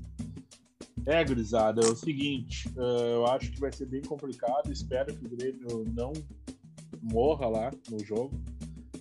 [1.07, 5.27] É, gurizada, é o seguinte, eh, eu acho que vai ser bem complicado, espero que
[5.27, 6.15] o Grêmio não
[7.03, 8.41] morra lá no jogo,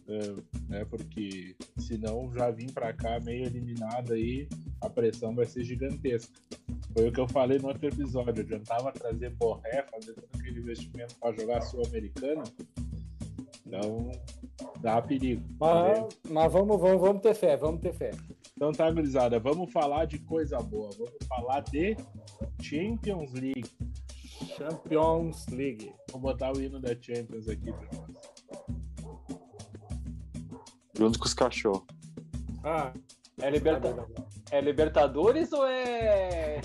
[0.10, 0.36] eh,
[0.68, 4.50] né, porque senão já vim pra cá meio eliminado aí,
[4.82, 6.34] a pressão vai ser gigantesca.
[6.94, 11.16] Foi o que eu falei no outro episódio, adiantava trazer Borré, fazer todo aquele investimento
[11.16, 12.44] para jogar Sul-Americana,
[13.66, 14.12] então
[14.80, 15.44] dá perigo.
[15.60, 18.12] Mas, mas vamos, vamos, vamos ter fé, vamos ter fé.
[18.56, 20.89] Então tá, gurizada, vamos falar de coisa boa.
[20.98, 21.98] Vamos falar de
[22.62, 23.66] Champions League.
[24.58, 25.91] Champions League.
[26.12, 28.14] Vou botar o hino da Champions aqui pra nós.
[30.96, 31.84] Junto com os cachorros.
[32.64, 32.94] Ah,
[33.41, 34.08] É, liberta...
[34.54, 36.62] é Libertadores ou é.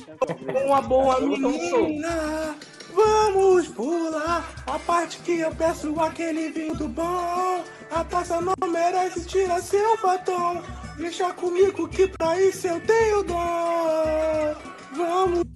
[0.67, 2.55] Uma boa menina,
[2.93, 7.65] vamos pular a parte que eu peço aquele vinho do bom.
[7.91, 10.63] A taça não merece, tira seu batom.
[10.99, 14.55] Deixa comigo que pra isso eu tenho dom.
[14.95, 15.48] Vamos.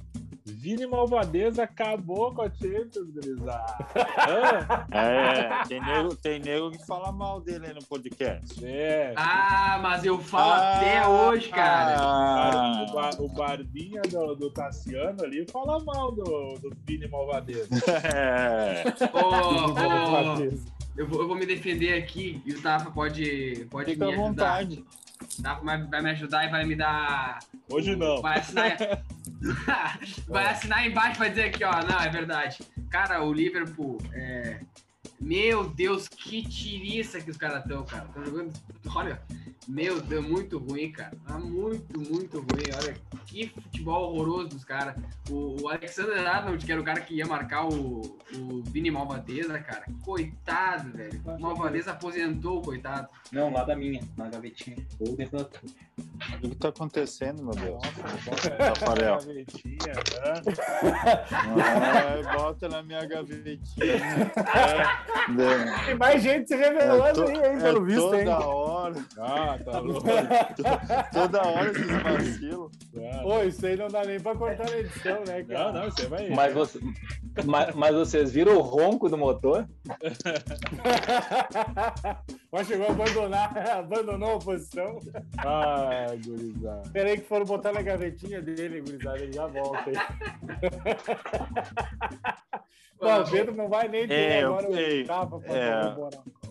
[0.63, 3.75] Vini Malvadeza acabou com a Champions, gurizada.
[4.93, 8.65] Ah, É, tem nego, tem nego que fala mal dele aí no podcast.
[8.65, 9.13] é.
[9.17, 11.97] Ah, mas eu falo Ah, até hoje, cara.
[11.99, 16.23] Ah, O, bar- o Barbinha do, do Tassiano ali fala mal do,
[16.61, 17.69] do Vini Malvadeza.
[18.15, 18.85] é.
[19.13, 20.63] Ô, ô,
[20.97, 24.15] eu, vou, eu vou me defender aqui e o Tafa pode, pode Fica me à
[24.15, 24.29] ajudar.
[24.29, 24.85] vontade.
[25.62, 27.39] Vai, me ajudar e vai me dar.
[27.68, 28.20] Hoje não.
[28.20, 28.77] Vai assinar.
[30.29, 31.83] vai assinar embaixo vai dizer aqui, ó.
[31.85, 32.59] Não, é verdade.
[32.91, 33.99] Cara, o Liverpool.
[34.12, 34.61] É...
[35.20, 38.07] Meu Deus, que tiriça que os caras estão, cara.
[38.12, 38.53] Tão jogando.
[38.95, 39.23] Olha,
[39.69, 41.13] meu Deus, muito ruim, cara.
[41.27, 42.65] Tá muito, muito ruim.
[42.83, 42.95] Olha,
[43.27, 44.95] que futebol horroroso dos caras.
[45.31, 48.01] O, o Alexander Arnold, que era o cara que ia marcar o,
[48.35, 49.85] o Vini Malvadeza, cara.
[50.05, 51.21] Coitado, velho.
[51.25, 53.09] O Malvadeza aposentou, coitado.
[53.31, 54.77] Não, lá da minha, na gavetinha.
[55.01, 55.61] Ou dentro da tua.
[56.43, 57.81] O que tá acontecendo, meu Deus?
[58.59, 59.19] Rafael.
[59.19, 61.23] gavetinha, né?
[61.33, 64.33] Ah, bota na minha gavetinha.
[65.87, 68.25] Tem mais gente se revelando É to- aí, hein, pelo é visto, hein?
[68.25, 70.07] toda hora, Ah, tá louco.
[71.13, 72.73] toda hora esses vacilos.
[72.97, 75.73] Ah, Pô, isso aí não dá nem pra cortar na edição, né, cara?
[75.73, 76.31] Não, não, você vai.
[76.31, 76.79] Mas, você,
[77.45, 79.69] mas, mas vocês viram o ronco do motor?
[82.53, 84.99] Mas chegou a abandonar, abandonou a posição.
[85.39, 86.83] Ah, gurizada.
[86.93, 89.97] Peraí que foram botar na gavetinha dele, gurizada, ele já volta aí.
[93.01, 95.97] Bom, o Pedro não vai nem ter É, agora ei, o tapa pra é.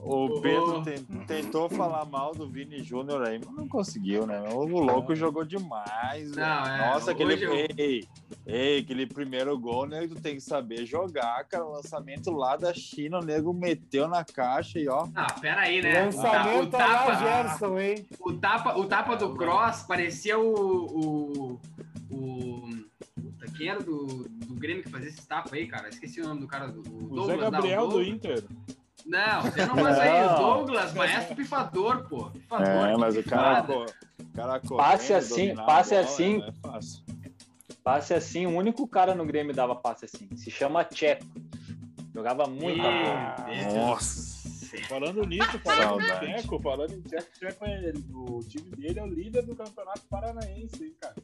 [0.04, 4.42] O Pedro ten- tentou falar mal do Vini Júnior aí, mas não conseguiu, né?
[4.52, 6.32] O louco jogou demais.
[6.36, 6.46] velho.
[6.46, 7.42] Não, é, Nossa, aquele.
[7.46, 8.04] eu- Ei,
[8.46, 10.06] ei, aquele primeiro gol, né?
[10.08, 11.66] Tu tem que saber jogar, cara.
[11.66, 15.08] O lançamento lá da China, o nego meteu na caixa e ó.
[15.16, 16.06] Ah, pera aí, né?
[16.06, 18.08] Lançamento o, a tapa, Gerson, hein?
[18.20, 20.54] o tapa, o tapa do Cross parecia o.
[20.54, 21.60] o,
[22.10, 22.62] o
[23.58, 25.90] quem era do, do Grêmio que fazia esse tapa aí, cara?
[25.90, 26.68] Esqueci o nome do cara.
[26.68, 28.04] Do, o O Zé Douglas, Gabriel não, o do.
[28.04, 28.44] Inter.
[29.06, 30.36] Não, você não faz aí.
[30.38, 32.30] Douglas, maestro pifador, pô.
[32.32, 33.86] Pifador, É, mas o cara, o
[34.34, 36.38] cara correndo, Passe assim, passe bola, assim.
[36.38, 37.04] Não é fácil.
[37.84, 40.30] Passe assim, o único cara no Grêmio dava passe assim.
[40.36, 41.26] Se chama Tcheco.
[42.14, 42.80] Jogava muito.
[42.80, 44.31] Ih, Deus.
[44.88, 46.34] Falando nisso, falando em.
[46.34, 50.84] Tcheco, falando em Tcheco, Tcheco é, o time dele é o líder do Campeonato Paranaense,
[50.84, 51.16] hein, cara.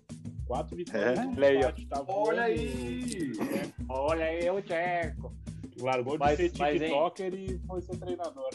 [0.45, 1.19] Quatro vitórias.
[1.19, 1.21] É?
[1.25, 3.31] um Olha empate, tá Olha aí.
[3.89, 5.33] Olha aí o Tcheco.
[5.79, 6.79] Largou de Mas- ser mas, hein?
[6.89, 8.49] TikToker e foi ser treinador.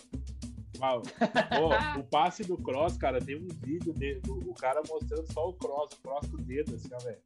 [0.83, 5.49] Pô, o passe do Cross, cara, tem um vídeo dele, do, o cara mostrando só
[5.49, 7.19] o Cross, o Cross com o dedo, assim, ó, velho.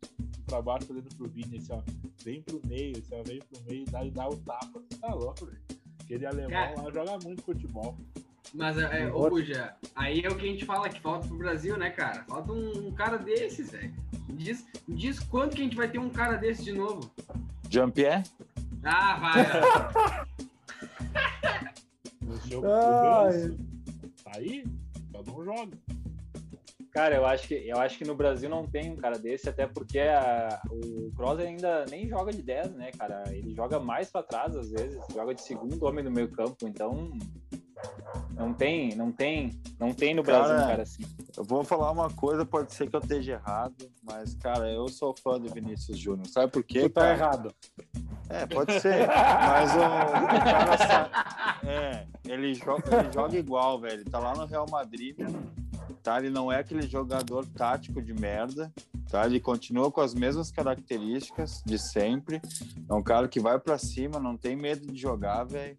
[0.44, 1.80] Pra baixo, fazendo pro Vini, assim, ó.
[2.22, 4.82] Vem pro meio, assim, ó, vem pro meio e dá, e dá o tapa.
[5.00, 5.58] Tá louco, velho.
[6.06, 6.82] Aquele alemão Cara.
[6.82, 7.98] lá joga muito futebol.
[8.54, 11.76] Mas, é, ô, Buja, aí é o que a gente fala que falta pro Brasil,
[11.76, 12.22] né, cara?
[12.28, 13.92] Falta um, um cara desses, velho.
[14.28, 17.10] Diz, diz quando que a gente vai ter um cara desse de novo?
[17.68, 18.22] Jean-Pierre?
[18.84, 20.26] Ah, vai.
[22.22, 23.32] No seu Ai.
[23.32, 23.58] ganso.
[24.24, 24.64] Tá aí?
[25.12, 25.78] Só não joga.
[26.96, 29.66] Cara, eu acho que eu acho que no Brasil não tem um cara desse, até
[29.66, 33.22] porque a- o Kroos ainda nem joga de 10, né, cara?
[33.28, 37.12] Ele joga mais pra trás às vezes, joga de segundo homem no meio campo, então
[38.34, 41.02] não tem, não tem, não tem no Cara, Brasil um cara assim.
[41.36, 45.14] Eu vou falar uma coisa, pode ser que eu esteja errado, mas, cara, eu sou
[45.22, 46.26] fã do Vinícius Júnior.
[46.28, 46.80] Sabe por quê?
[46.80, 47.12] Tu tá cara?
[47.12, 47.54] errado.
[48.30, 49.06] É, pode ser.
[49.06, 51.10] Mas o, o cara sabe.
[51.68, 54.02] É, ele joga, ele joga igual, velho.
[54.06, 55.16] Tá lá no Real Madrid,
[56.06, 56.20] tá?
[56.20, 58.72] Ele não é aquele jogador tático de merda,
[59.10, 59.26] tá?
[59.26, 62.40] Ele continua com as mesmas características de sempre.
[62.88, 65.76] É um cara que vai pra cima, não tem medo de jogar, velho.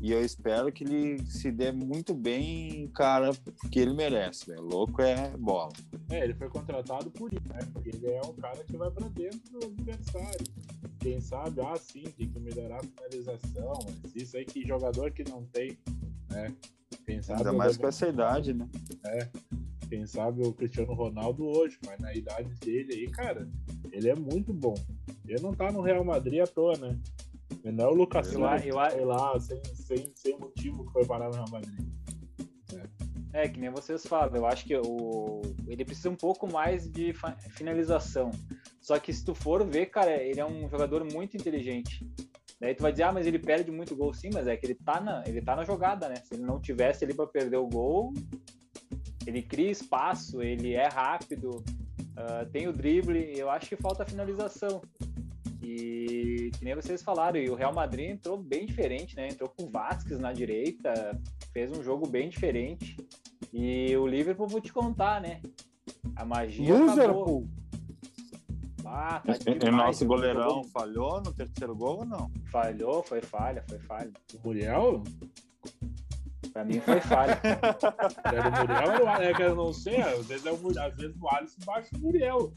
[0.00, 4.62] E eu espero que ele se dê muito bem, cara, porque ele merece, velho.
[4.62, 5.72] Louco é bola.
[6.08, 7.58] É, ele foi contratado por isso, né?
[7.72, 10.46] Porque ele é um cara que vai pra dentro do adversário.
[11.00, 13.72] Quem sabe, ah, sim, tem que melhorar a finalização,
[14.04, 15.76] mas isso aí que jogador que não tem,
[16.30, 16.54] né?
[17.04, 18.68] Quem sabe, Ainda mais com essa idade, né?
[19.88, 23.48] Quem sabe o Cristiano Ronaldo hoje, mas na idade dele aí, cara,
[23.92, 24.74] ele é muito bom.
[25.26, 26.98] Ele não tá no Real Madrid à toa, né?
[27.62, 31.28] Ele não é o Lucas Silva, foi lá sem, sem, sem motivo que foi parar
[31.28, 31.94] no Real Madrid.
[33.32, 37.12] É, que nem vocês falam, eu acho que o, ele precisa um pouco mais de
[37.50, 38.30] finalização.
[38.80, 42.06] Só que se tu for ver, cara, ele é um jogador muito inteligente.
[42.60, 44.76] Daí tu vai dizer, ah, mas ele perde muito gol, sim, mas é que ele
[44.76, 46.14] tá na, ele tá na jogada, né?
[46.16, 48.14] Se ele não tivesse ali pra perder o gol,
[49.26, 51.64] ele cria espaço, ele é rápido,
[52.16, 54.80] ah, tem o drible, eu acho que falta a finalização.
[55.62, 59.28] E que nem vocês falaram, e o Real Madrid entrou bem diferente, né?
[59.28, 61.18] Entrou com o Vasquez na direita,
[61.52, 62.96] fez um jogo bem diferente.
[63.52, 65.40] E o Liverpool, vou te contar, né?
[66.16, 66.90] A magia acabou.
[66.90, 67.48] Liverpool.
[68.86, 72.30] Ah, tá e nosso goleirão falhou no terceiro gol ou não?
[72.52, 74.12] Falhou, foi falha, foi falha.
[74.34, 75.02] O Muriel?
[76.54, 77.36] Pra mim foi falha.
[78.32, 80.84] Era o Muriel era o é que eu não sei, às vezes, é o, Muriel,
[80.86, 82.52] às vezes o Alisson baixa o Muriel.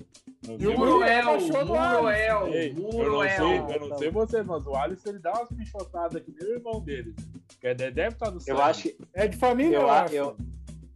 [0.48, 0.78] E o você.
[0.78, 5.50] Muruel, Ei, eu não sei, eu não sei você, mas o Alisson ele dá umas
[5.50, 7.16] pichotadas que nem o irmão dele.
[7.60, 8.62] Que é- deve estar no Eu sangue.
[8.62, 10.14] acho que, É de família, eu, eu acho.
[10.14, 10.38] eu,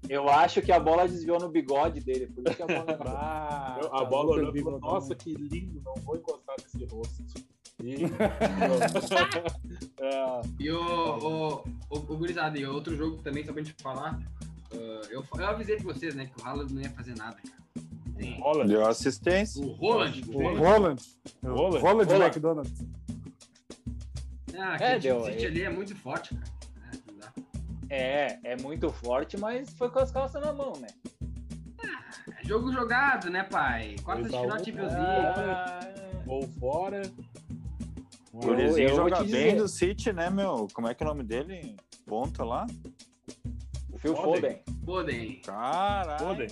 [0.08, 2.86] eu acho que a bola desviou no bigode dele, por isso que a bola
[3.18, 6.18] Ah, Eu- tá a bola olhou eu e falou, botar nossa, que lindo, não vou
[6.18, 7.24] encostar nesse rosto.
[7.84, 8.06] E...
[10.02, 11.54] Ah, E o, o,
[11.90, 14.20] o, o Gurizada, e outro jogo também, só pra gente falar,
[14.74, 14.78] ah,
[15.10, 17.62] eu, eu avisei pra vocês, né, que o Haaland não ia fazer nada, cara.
[18.18, 18.66] Tem Rola.
[18.66, 19.64] Deu assistência.
[19.66, 20.22] o Roland.
[20.28, 20.60] O Roland.
[20.60, 20.96] Roland.
[21.44, 21.80] Roland.
[21.80, 22.14] Roland.
[22.26, 22.86] McDonald's.
[24.56, 25.48] Ah, É, aquele deu, City é.
[25.48, 26.52] ali é muito forte, cara.
[26.94, 27.34] É, não dá.
[27.90, 30.88] É, é muito forte, mas foi com as calças na mão, né?
[32.38, 33.96] É jogo jogado, né, pai?
[34.04, 34.60] Quarta de final.
[34.60, 35.50] Champions League.
[35.50, 35.80] Ah,
[36.26, 37.02] Gol fora.
[38.34, 40.68] O vou joga te bem do City, né, meu?
[40.74, 41.76] Como é que é o nome dele?
[42.06, 42.66] Ponta lá?
[43.92, 44.62] o Phil Foden.
[44.86, 45.42] Foden.
[45.46, 46.48] Caralho, Foden.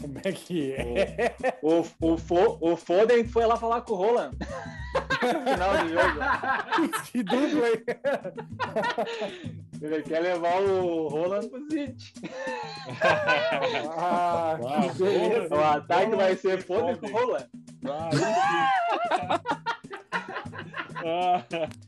[0.00, 1.34] Como é que é?
[1.62, 4.32] O, o, Fo- o Foden foi lá falar com o Roland.
[5.22, 6.96] no final do jogo.
[7.10, 7.84] Que dupla, hein?
[9.80, 12.12] Ele quer levar o Roland pro City.
[13.00, 15.54] Ah, Ah, que beleza.
[15.54, 16.94] O ataque vai ser Foden.
[16.96, 17.48] Foden com o Roland.
[17.88, 18.10] Ah,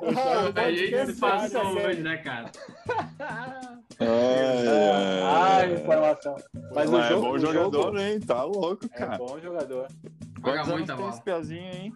[0.00, 2.50] Ah, tava A gente passou hoje, né, cara?
[4.00, 6.36] É, Ah, informação.
[6.72, 8.20] Mas o é jogo, bom o jogador, jogo hein?
[8.20, 9.18] Tá louco, é cara.
[9.18, 9.88] bom jogador.
[10.36, 11.10] Joga Quantos muita tem bola.
[11.10, 11.92] esse piazinho aí?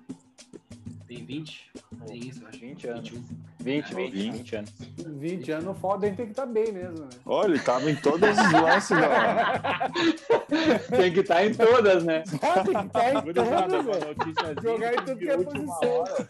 [1.14, 1.70] Tem 20?
[2.06, 2.58] Tem isso, acho.
[2.58, 3.08] 20 anos.
[3.10, 3.24] 21.
[3.60, 4.32] 20, É, 20, 20.
[4.32, 4.72] 20 anos.
[4.96, 7.08] 20 anos, o Foden tem que estar bem mesmo, né?
[7.26, 8.96] Olha, ele tava em todos os lances.
[10.88, 12.24] Tem que estar em todas, né?
[12.42, 14.62] Ah, tem que estar em Gurizada, todas, velho.
[14.62, 15.90] Jogar em tudo que é posição.
[16.00, 16.28] hora.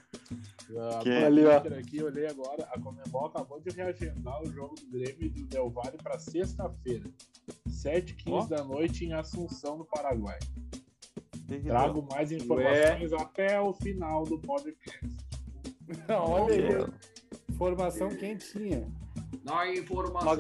[0.77, 1.11] Ah, Que?
[1.21, 1.57] no Ali, ó.
[1.57, 5.45] Aqui, eu olhei agora, a Comembol acabou de reagendar o jogo do Grêmio e do
[5.45, 7.05] Del Valle para sexta-feira,
[7.69, 10.39] 7h15 da noite em Assunção, no Paraguai.
[11.61, 15.09] Trago mais informações até o final do podcast.
[16.09, 16.87] Não, olha aí.
[17.51, 18.87] Informação quentinha.
[19.45, 20.37] Dá informação.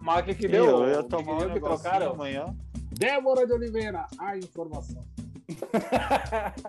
[0.00, 0.64] Mas o que que Eu, deu?
[0.84, 2.12] eu ia O que deu trocaram?
[2.12, 2.56] amanhã.
[2.92, 5.04] Débora de Oliveira, a informação.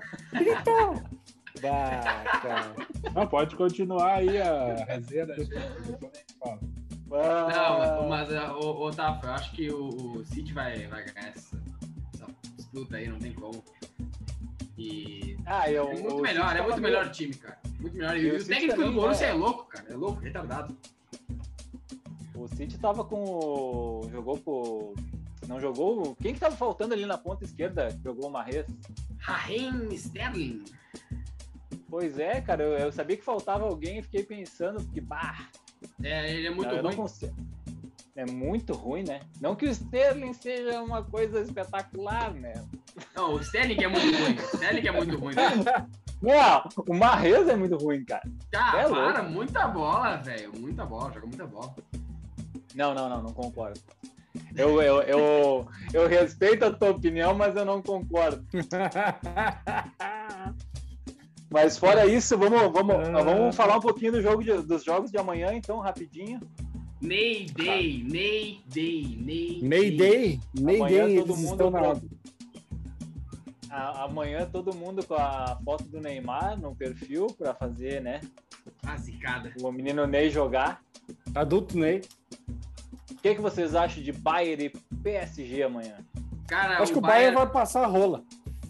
[1.62, 2.76] Bah, cara.
[3.14, 5.50] Não, pode continuar aí a resenha, gente.
[5.50, 6.36] Depois a gente
[7.08, 11.30] Não, mas, mas ô, ô Tafa, eu acho que o, o City vai, vai ganhar
[11.30, 11.58] essa,
[12.76, 13.64] disputa aí, não tem como.
[14.78, 17.58] E Ah, eu, é muito o melhor, é muito melhor o time, cara.
[17.80, 18.18] Muito melhor.
[18.18, 19.34] E, o técnico do Borussia né?
[19.34, 19.86] é louco, cara.
[19.90, 20.78] É louco, retardado.
[22.36, 24.10] O City tava com o.
[24.12, 24.94] Jogou com.
[25.48, 26.16] Não jogou.
[26.18, 27.88] Quem que tava faltando ali na ponta esquerda?
[27.88, 28.66] que Jogou o Marres.
[29.20, 30.66] Raheem Sterling.
[31.88, 35.50] Pois é, cara, eu, eu sabia que faltava alguém e fiquei pensando que, bah,
[36.04, 36.98] É, ele é muito eu não ruim.
[36.98, 37.36] consigo.
[38.16, 39.20] É muito ruim, né?
[39.42, 42.54] Não que o Sterling seja uma coisa espetacular, né?
[43.14, 44.36] Não, o Sterling é muito ruim.
[44.36, 45.34] O Sterling é muito ruim.
[45.36, 45.64] velho.
[46.22, 48.24] Não, o Marres é muito ruim, cara.
[48.50, 49.32] Cara, É para, louco.
[49.32, 50.52] muita bola, velho.
[50.58, 51.76] Muita bola, joga muita bola.
[52.74, 53.80] Não, não, não, não concordo.
[54.56, 58.46] Eu, eu, eu, eu respeito a tua opinião, mas eu não concordo.
[61.50, 65.18] Mas fora isso, vamos, vamos, vamos falar um pouquinho do jogo de- dos jogos de
[65.18, 66.40] amanhã, então, rapidinho.
[67.06, 70.40] Ney Day, Ney Day, Ney Mayday.
[70.60, 71.80] Mayday, Amanhã todo eles mundo estão na...
[73.70, 78.22] A- Amanhã todo mundo com a foto do Neymar no perfil para fazer, né?
[78.84, 79.52] Ah, zicada.
[79.62, 80.82] O menino Ney jogar.
[81.34, 82.02] Adulto, né?
[83.12, 84.70] O que, que vocês acham de Bayern e
[85.04, 85.98] PSG amanhã?
[86.48, 88.24] Cara, Acho que o Bayern vai passar a rola.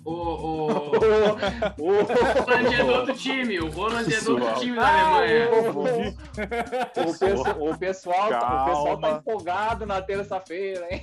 [0.06, 0.68] O, o...
[0.68, 3.60] O- o Roland é do outro time.
[3.60, 4.60] O Roland é do outro Pessoal.
[4.60, 5.50] time da Ah, Alemanha.
[5.52, 11.02] o, o pesso- o pessoal, o pessoal tá empolgado na terça-feira, hein?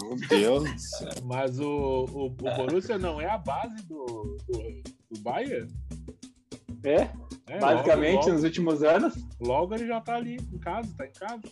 [0.00, 1.08] Meu Deus do céu.
[1.24, 5.68] Mas o, o, o Borussia não é a base do, do, do Bayern?
[6.84, 7.08] É,
[7.48, 9.14] É, basicamente, Logo, nos últimos anos.
[9.40, 11.42] logo, logo ele já tá ali em casa, tá em casa.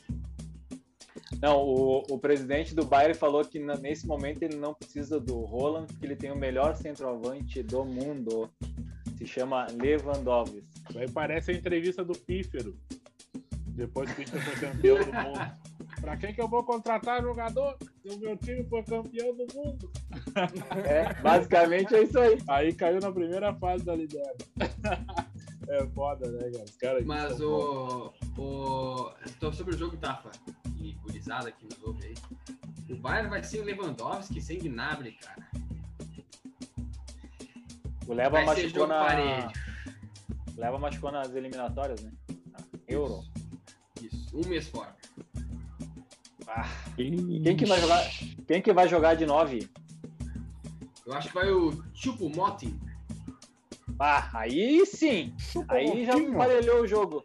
[1.41, 5.87] Não, o, o presidente do Bayern falou que nesse momento ele não precisa do Roland,
[5.87, 8.51] porque ele tem o melhor centroavante do mundo.
[9.18, 10.62] Se chama Lewandowski.
[10.95, 12.77] Aí parece a entrevista do Pífero.
[13.66, 15.66] Depois que o Inter foi campeão do mundo.
[16.01, 17.77] Pra quem que eu vou contratar jogador?
[18.03, 19.91] Se o meu time foi campeão do mundo.
[20.85, 22.39] É, basicamente é isso aí.
[22.49, 24.37] Aí caiu na primeira fase da Lidera.
[25.69, 26.64] É foda, né, cara?
[26.64, 28.12] Os caras Mas o.
[28.39, 29.11] o...
[29.41, 30.31] Tô sobre o jogo, Tafa.
[30.79, 32.14] E gurizada aqui no jogo aí.
[32.89, 35.51] O Bayern vai ser o Lewandowski sem Gnabry, cara.
[38.07, 39.05] O Leva Vai machucou na.
[39.05, 39.51] parelho.
[40.57, 42.12] O Leva machucou nas eliminatórias, né?
[42.53, 43.25] Na Euro.
[44.01, 44.95] Isso, um mês fora.
[46.47, 48.11] Ah, quem que vai jogar?
[48.47, 49.69] Quem que vai jogar de 9?
[51.05, 52.79] Eu acho que vai o Chupo Motin.
[53.99, 55.34] Ah, aí sim.
[55.68, 56.34] Aí já Montinho.
[56.34, 57.22] emparelhou o jogo.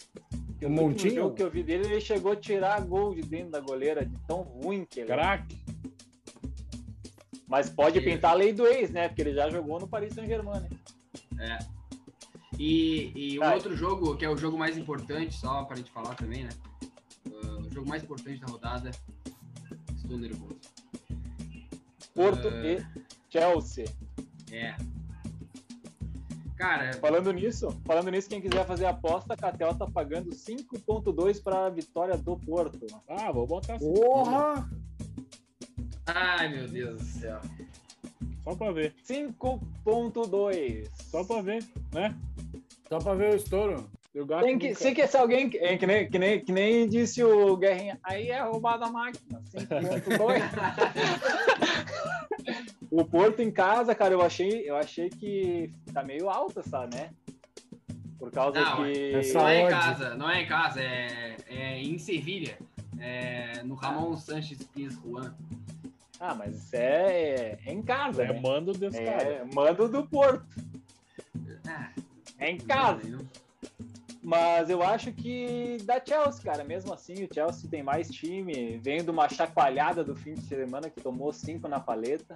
[0.63, 1.15] O no último Montinho?
[1.15, 4.15] jogo que eu vi dele, ele chegou a tirar gol de dentro da goleira, de
[4.27, 5.15] tão ruim que ele é.
[5.15, 5.57] Craque.
[7.47, 8.05] Mas pode Sim.
[8.05, 9.07] pintar a lei do ex, né?
[9.09, 10.61] Porque ele já jogou no Paris Saint-Germain,
[11.33, 11.59] né?
[12.57, 13.55] E, e o Vai.
[13.55, 16.49] outro jogo, que é o jogo mais importante, só pra gente falar também, né?
[17.25, 18.91] Uh, o jogo mais importante da rodada.
[19.97, 20.55] Estou nervoso.
[22.13, 22.65] Porto Ah.
[22.67, 22.85] e
[23.29, 23.85] Chelsea.
[24.51, 24.75] É.
[26.61, 31.41] Cara, Falando nisso, falando nisso, quem quiser fazer a aposta, a Catel tá pagando 5.2
[31.41, 32.85] para a vitória do Porto.
[33.09, 33.91] Ah, vou botar assim.
[33.91, 34.69] Porra!
[36.05, 37.41] ai meu Deus do céu.
[38.43, 38.93] Só pra ver.
[39.03, 40.87] 5.2.
[41.09, 42.15] Só pra ver, né?
[42.87, 43.89] Só pra ver o estouro.
[44.43, 47.57] Tem que, se que se alguém, é, que, nem, que, nem, que nem disse o
[47.57, 49.41] Guerrinha, aí é roubada a máquina.
[49.51, 50.41] 5.2.
[52.91, 57.09] o Porto em casa, cara, eu achei, eu achei que tá meio alta essa, né?
[58.19, 59.13] Por causa Não, que.
[59.15, 59.73] essa- Não é em Saúde.
[59.73, 62.57] casa, não é em casa, é, é em Sevilha.
[62.99, 65.33] É no Ramon Sanches Pins Juan.
[66.19, 68.39] Ah, mas isso é, é em casa, É né?
[68.39, 69.23] mando desse cara.
[69.23, 70.45] É mando do Porto.
[71.65, 71.89] Ah,
[72.37, 73.07] É em casa.
[73.07, 73.27] não-
[74.23, 76.63] Mas eu acho que da Chelsea, cara.
[76.63, 78.77] Mesmo assim, o Chelsea tem mais time.
[78.77, 82.35] Vem de uma chacoalhada do fim de semana que tomou cinco na paleta.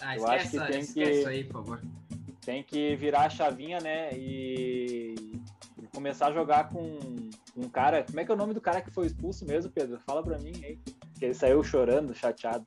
[0.00, 1.80] Ah, Eu acho que tem esquece que- isso aí, por favor.
[2.44, 4.10] Tem que virar a chavinha, né?
[4.12, 5.14] E,
[5.82, 6.98] e começar a jogar com
[7.56, 8.04] um cara.
[8.04, 9.98] Como é que é o nome do cara que foi expulso mesmo, Pedro?
[10.06, 10.78] Fala pra mim aí.
[11.18, 12.64] Que ele saiu chorando, chateado.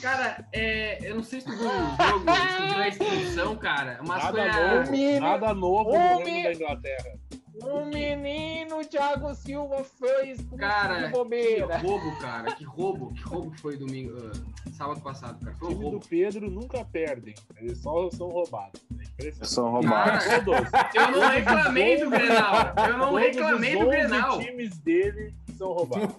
[0.00, 3.56] Cara, é, eu não sei se tu viu o jogo, se tu viu a expulsão,
[3.56, 3.98] cara.
[4.06, 4.76] Mas Nada foi a...
[4.76, 7.18] novo, menino- nada novo no Homem- reino da Inglaterra.
[7.62, 11.78] O menino Thiago Silva foi expulso Cara, de que bobeira.
[11.78, 12.54] roubo, cara.
[12.54, 15.56] Que roubo, que roubo que foi domingo, ah, sábado passado, cara.
[15.56, 16.06] O Foi um time do roubo.
[16.08, 17.34] Pedro nunca perdem.
[17.56, 18.80] Eles só são roubados.
[19.26, 19.44] É.
[19.44, 20.24] São roubados.
[20.44, 20.70] Todos.
[20.94, 22.72] eu não reclamei do Grenal.
[22.88, 24.38] Eu não Todos reclamei os do 11 Grenal.
[24.40, 26.14] times dele são roubados.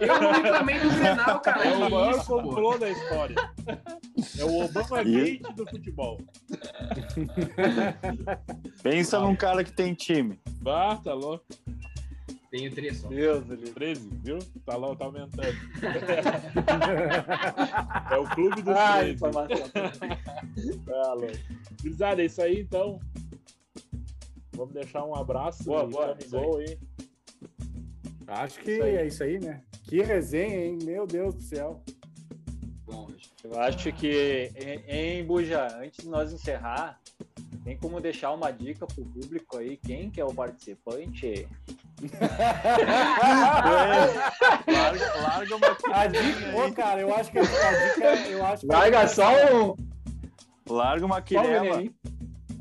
[0.00, 1.64] Eu não reclamei do Grenal, cara.
[1.64, 3.34] É o Que maior complô da história.
[4.38, 6.20] É o Obama Gate do futebol.
[8.82, 10.38] Pensa num cara que tem time.
[10.60, 11.44] Bah, tá louco.
[12.50, 13.08] Tenho três só.
[13.08, 13.74] Deus do livro.
[13.74, 14.38] 13, viu?
[14.64, 15.52] Tá lá, tá aumentando.
[18.10, 19.12] é o clube dos Ah, 13.
[19.14, 19.68] informação.
[19.68, 19.92] Tá.
[21.82, 22.98] Gurizada, é isso aí então.
[24.52, 26.78] Vamos deixar um abraço Boa, boa, gol aí.
[28.26, 29.62] Acho que Isso é isso aí, né?
[29.84, 30.78] Que resenha, hein?
[30.82, 31.82] Meu Deus do céu.
[32.84, 33.08] Bom.
[33.44, 34.50] Eu acho que,
[34.88, 37.00] em Buja, antes de nós encerrar,
[37.68, 41.46] tem como deixar uma dica pro público aí, quem que é o participante?
[44.66, 48.72] Larga, larga uma A dica, ô, cara, eu acho que a dica, eu acho que
[48.72, 49.76] Larga só um,
[50.66, 51.76] Larga uma um quirela.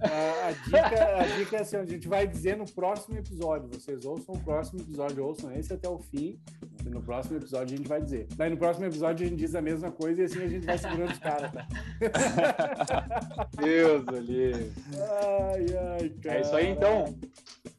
[0.01, 3.69] a dica, a dica é assim, a gente vai dizer no próximo episódio.
[3.69, 6.37] Vocês ouçam o próximo episódio, ouçam esse até o fim.
[6.87, 8.27] E no próximo episódio a gente vai dizer.
[8.37, 10.77] Daí no próximo episódio a gente diz a mesma coisa e assim a gente vai
[10.77, 11.67] segurando os caras, tá?
[13.61, 14.71] Deus livro.
[14.95, 15.65] Ai,
[15.99, 16.37] ai, cara.
[16.37, 17.19] É isso aí então.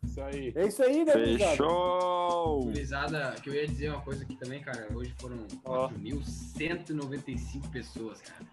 [0.05, 0.53] Isso aí.
[0.55, 1.13] É isso aí, né?
[1.13, 2.65] Fechou!
[2.65, 4.87] Gurizada, que eu ia dizer uma coisa aqui também, cara.
[4.95, 5.89] Hoje foram Ó.
[5.89, 8.45] 4.195 pessoas, cara.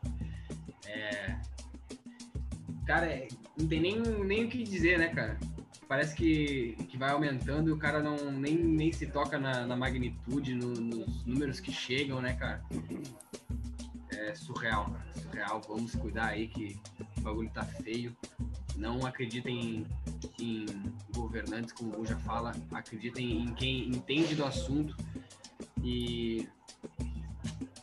[0.87, 1.35] É.
[2.87, 3.27] Cara, é-
[3.59, 5.37] não tem nem, nem o que dizer, né, cara?
[5.87, 9.75] Parece que, que vai aumentando e o cara não nem, nem se toca na, na
[9.75, 12.63] magnitude, no- nos números que chegam, né, cara?
[14.11, 15.13] É surreal, cara.
[15.21, 15.61] Surreal.
[15.67, 16.79] Vamos cuidar aí que
[17.17, 18.15] o bagulho tá feio.
[18.75, 19.85] Não acreditem
[20.39, 20.65] em
[21.13, 22.51] governantes, como o já fala.
[22.71, 24.97] Acreditem em quem entende do assunto.
[25.83, 26.47] E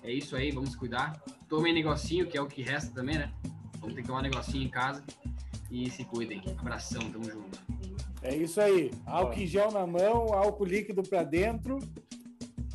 [0.03, 1.23] é isso aí, vamos cuidar.
[1.49, 3.33] Tomem negocinho, que é o que resta também, né?
[3.79, 5.05] Vamos ter que tomar negocinho em casa.
[5.71, 6.43] E se cuidem.
[6.59, 7.59] Abração, tamo junto.
[8.23, 8.91] É isso aí.
[9.05, 11.79] Álcool em gel na mão, álcool líquido pra dentro.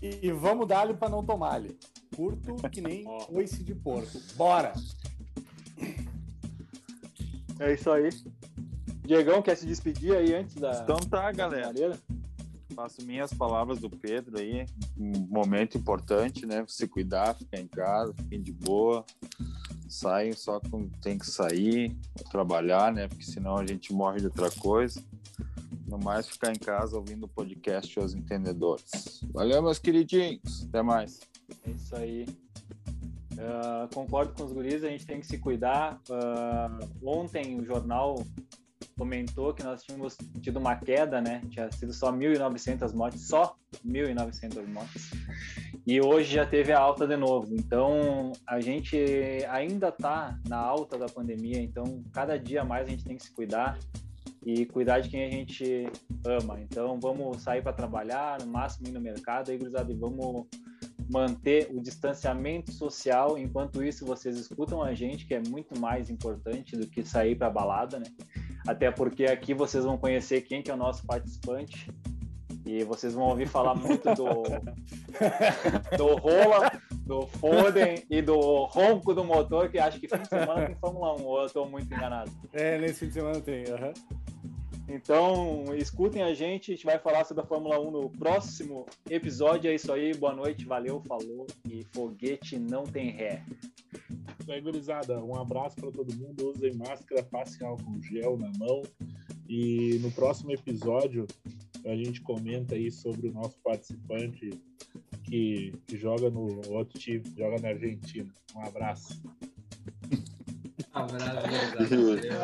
[0.02, 1.78] E, e vamos dar-lhe pra não tomar-lhe.
[2.16, 4.20] Curto que nem coice de porco.
[4.36, 4.74] Bora!
[7.60, 8.10] É isso aí.
[9.04, 10.82] Diegão quer se despedir aí antes da.
[10.84, 11.68] Então tá, galera.
[11.68, 11.98] Maneira?
[12.76, 14.66] Faço minhas palavras do Pedro aí.
[14.96, 16.64] Um momento importante, né?
[16.68, 19.04] Se cuidar, ficar em casa, fiquem de boa.
[19.90, 21.96] Saem só quando tem que sair,
[22.30, 23.08] trabalhar, né?
[23.08, 25.04] Porque senão a gente morre de outra coisa.
[25.88, 29.22] No mais, ficar em casa ouvindo o podcast Os Entendedores.
[29.32, 30.66] Valeu, meus queridinhos.
[30.68, 31.22] Até mais.
[31.66, 32.26] É isso aí.
[33.40, 36.02] Ah, concordo com os guris, a gente tem que se cuidar.
[36.12, 38.16] Ah, ontem o jornal
[38.98, 41.42] comentou que nós tínhamos tido uma queda, né?
[41.50, 45.12] Tinha sido só 1.900 mortes, só 1.900 mortes.
[45.86, 47.56] E hoje já teve a alta de novo.
[47.56, 48.98] Então, a gente
[49.50, 53.32] ainda está na alta da pandemia, então cada dia mais a gente tem que se
[53.32, 53.78] cuidar
[54.46, 55.88] e cuidar de quem a gente
[56.26, 56.60] ama.
[56.62, 60.46] Então, vamos sair para trabalhar, no máximo ir no mercado, aí, gurizada, e vamos
[61.10, 63.38] manter o distanciamento social.
[63.38, 67.50] Enquanto isso, vocês escutam a gente, que é muito mais importante do que sair para
[67.50, 68.06] balada, né?
[68.68, 71.90] Até porque aqui vocês vão conhecer quem que é o nosso participante
[72.66, 74.44] e vocês vão ouvir falar muito do
[75.98, 76.70] do rola,
[77.06, 81.16] do Foden e do ronco do motor, que acho que fim de semana tem Fórmula
[81.16, 82.30] 1, ou eu tô muito enganado.
[82.52, 83.94] É, nesse fim de semana tem, aham.
[84.88, 89.70] Então, escutem a gente, a gente vai falar sobre a Fórmula 1 no próximo episódio.
[89.70, 93.44] É isso aí, boa noite, valeu, falou e foguete não tem ré.
[94.50, 95.22] Aí, gurizada.
[95.22, 96.54] Um abraço para todo mundo.
[96.56, 98.82] Usem máscara, passem álcool gel na mão.
[99.50, 101.28] E no próximo episódio
[101.86, 104.50] a gente comenta aí sobre o nosso participante
[105.24, 108.34] que, que joga no outro time, joga na Argentina.
[108.56, 109.22] Um abraço.
[110.94, 111.28] Abraço.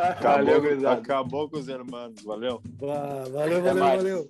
[0.02, 2.62] Acabou, Valeu, acabou com os irmãos, valeu?
[2.80, 4.30] Va- Valeu, valeu, valeu.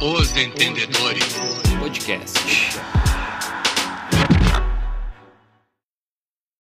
[0.00, 1.34] Os Entendedores
[1.78, 2.38] Podcast.